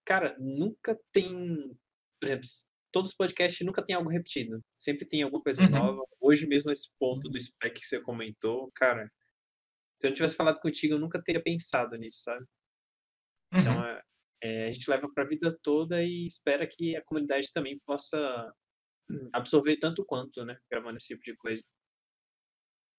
[0.04, 1.76] cara, nunca tem.
[2.20, 2.46] Por exemplo,
[2.92, 4.62] todos os podcasts nunca tem algo repetido.
[4.72, 5.70] Sempre tem alguma coisa uhum.
[5.70, 6.02] nova.
[6.20, 7.32] Hoje mesmo, esse ponto Sim.
[7.32, 9.10] do spec que você comentou, cara.
[10.00, 12.44] Se eu não tivesse falado contigo, eu nunca teria pensado nisso, sabe?
[13.52, 13.80] Então, uhum.
[13.80, 14.02] Então, é,
[14.42, 18.52] é, a gente leva para a vida toda e espera que a comunidade também possa
[19.32, 20.58] absorver tanto quanto, né?
[20.70, 21.62] Gravando esse tipo de coisa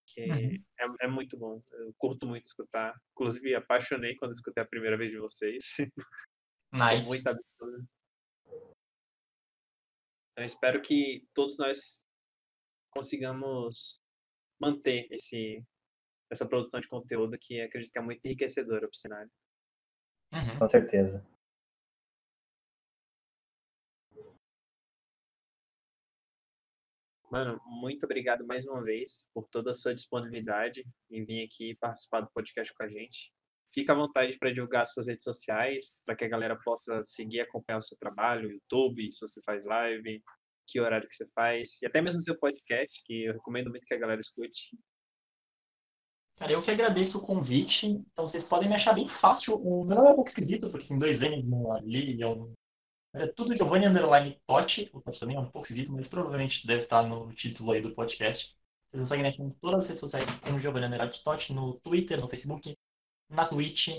[0.08, 0.64] que uhum.
[0.80, 1.62] é, é, muito bom.
[1.72, 2.96] Eu curto muito escutar.
[3.12, 5.78] Inclusive, apaixonei quando escutei a primeira vez de vocês.
[6.74, 7.08] Nice.
[7.08, 7.88] muito absurdo.
[10.34, 12.06] Então, espero que todos nós
[12.92, 13.96] consigamos
[14.60, 15.64] manter esse,
[16.30, 19.32] essa produção de conteúdo que acredito que é muito enriquecedora para o cenário.
[20.34, 20.60] Uhum.
[20.60, 21.26] Com certeza.
[27.30, 32.22] Mano, muito obrigado mais uma vez por toda a sua disponibilidade em vir aqui participar
[32.22, 33.34] do podcast com a gente.
[33.74, 37.42] Fica à vontade para divulgar suas redes sociais, para que a galera possa seguir e
[37.42, 40.24] acompanhar o seu trabalho, YouTube, se você faz live,
[40.66, 43.94] que horário que você faz, e até mesmo seu podcast, que eu recomendo muito que
[43.94, 44.78] a galera escute.
[46.38, 47.88] Cara, eu que agradeço o convite.
[47.88, 49.56] Então, vocês podem me achar bem fácil.
[49.56, 52.54] O meu nome é um pouco esquisito, porque tem dois N's ali, eu
[53.14, 54.90] mas é tudo Giovanni Underline Totti.
[54.94, 57.94] O Totti também é um pouco esquisito, mas provavelmente deve estar no título aí do
[57.94, 58.56] podcast.
[58.92, 62.20] Vocês conseguem me achar em todas as redes sociais como Giovanni Underline Totti, no Twitter,
[62.20, 62.78] no Facebook,
[63.30, 63.90] na Twitch,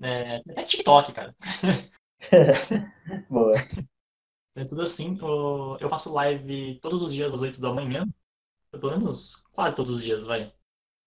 [0.00, 1.34] é, é TikTok, cara.
[3.30, 3.52] Boa.
[4.54, 5.16] É tudo assim.
[5.80, 8.06] Eu faço live todos os dias às 8 da manhã.
[8.70, 10.52] Pelo menos quase todos os dias, vai.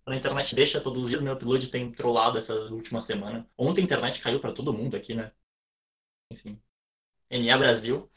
[0.04, 3.48] A internet deixa todos os dias, meu upload tem trollado essa última semana.
[3.56, 5.32] Ontem a internet caiu para todo mundo aqui, né?
[6.32, 6.60] Enfim.
[7.30, 8.10] NA Brasil.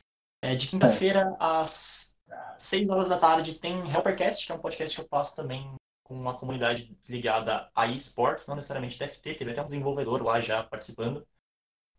[0.43, 2.17] É, de quinta-feira, às
[2.57, 6.15] 6 horas da tarde, tem Helpercast, que é um podcast que eu faço também com
[6.15, 11.27] uma comunidade ligada a esportes, não necessariamente TFT, teve até um desenvolvedor lá já participando.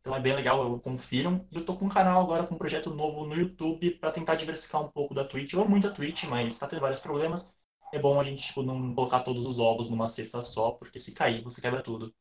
[0.02, 1.46] Então é bem legal, eu confiram.
[1.52, 4.36] E eu tô com um canal agora com um projeto novo no YouTube para tentar
[4.36, 5.54] diversificar um pouco da Twitch.
[5.54, 7.56] Eu amo muito a Twitch, mas tá tendo vários problemas.
[7.94, 11.14] É bom a gente tipo, não colocar todos os ovos numa cesta só, porque se
[11.14, 12.14] cair, você quebra tudo.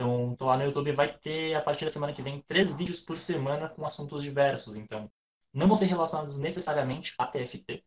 [0.00, 3.18] Então, lá no YouTube, vai ter, a partir da semana que vem, três vídeos por
[3.18, 4.76] semana com assuntos diversos.
[4.76, 5.10] Então,
[5.52, 7.84] não vão ser relacionados necessariamente a TFT.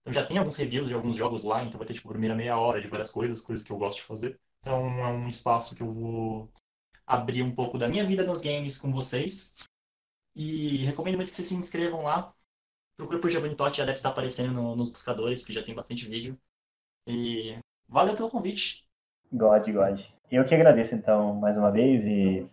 [0.00, 2.58] Então, já tem alguns reviews de alguns jogos lá, então vai ter, tipo, primeira meia
[2.58, 4.40] hora de várias coisas, coisas que eu gosto de fazer.
[4.60, 6.52] Então, é um espaço que eu vou
[7.06, 9.54] abrir um pouco da minha vida nos games com vocês.
[10.34, 12.34] E recomendo muito que vocês se inscrevam lá.
[12.96, 16.08] Procure por Giovanni Totti, já deve estar aparecendo no, nos buscadores, que já tem bastante
[16.08, 16.36] vídeo.
[17.06, 17.56] E
[17.88, 18.84] valeu pelo convite.
[19.32, 20.00] God, God.
[20.32, 22.06] Eu que agradeço, então, mais uma vez.
[22.06, 22.46] E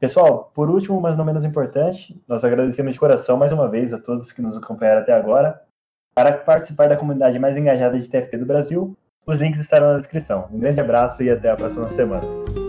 [0.00, 3.98] Pessoal, por último, mas não menos importante, nós agradecemos de coração mais uma vez a
[3.98, 5.62] todos que nos acompanharam até agora.
[6.14, 10.48] Para participar da comunidade mais engajada de TFT do Brasil, os links estarão na descrição.
[10.52, 12.63] Um grande abraço e até a próxima semana.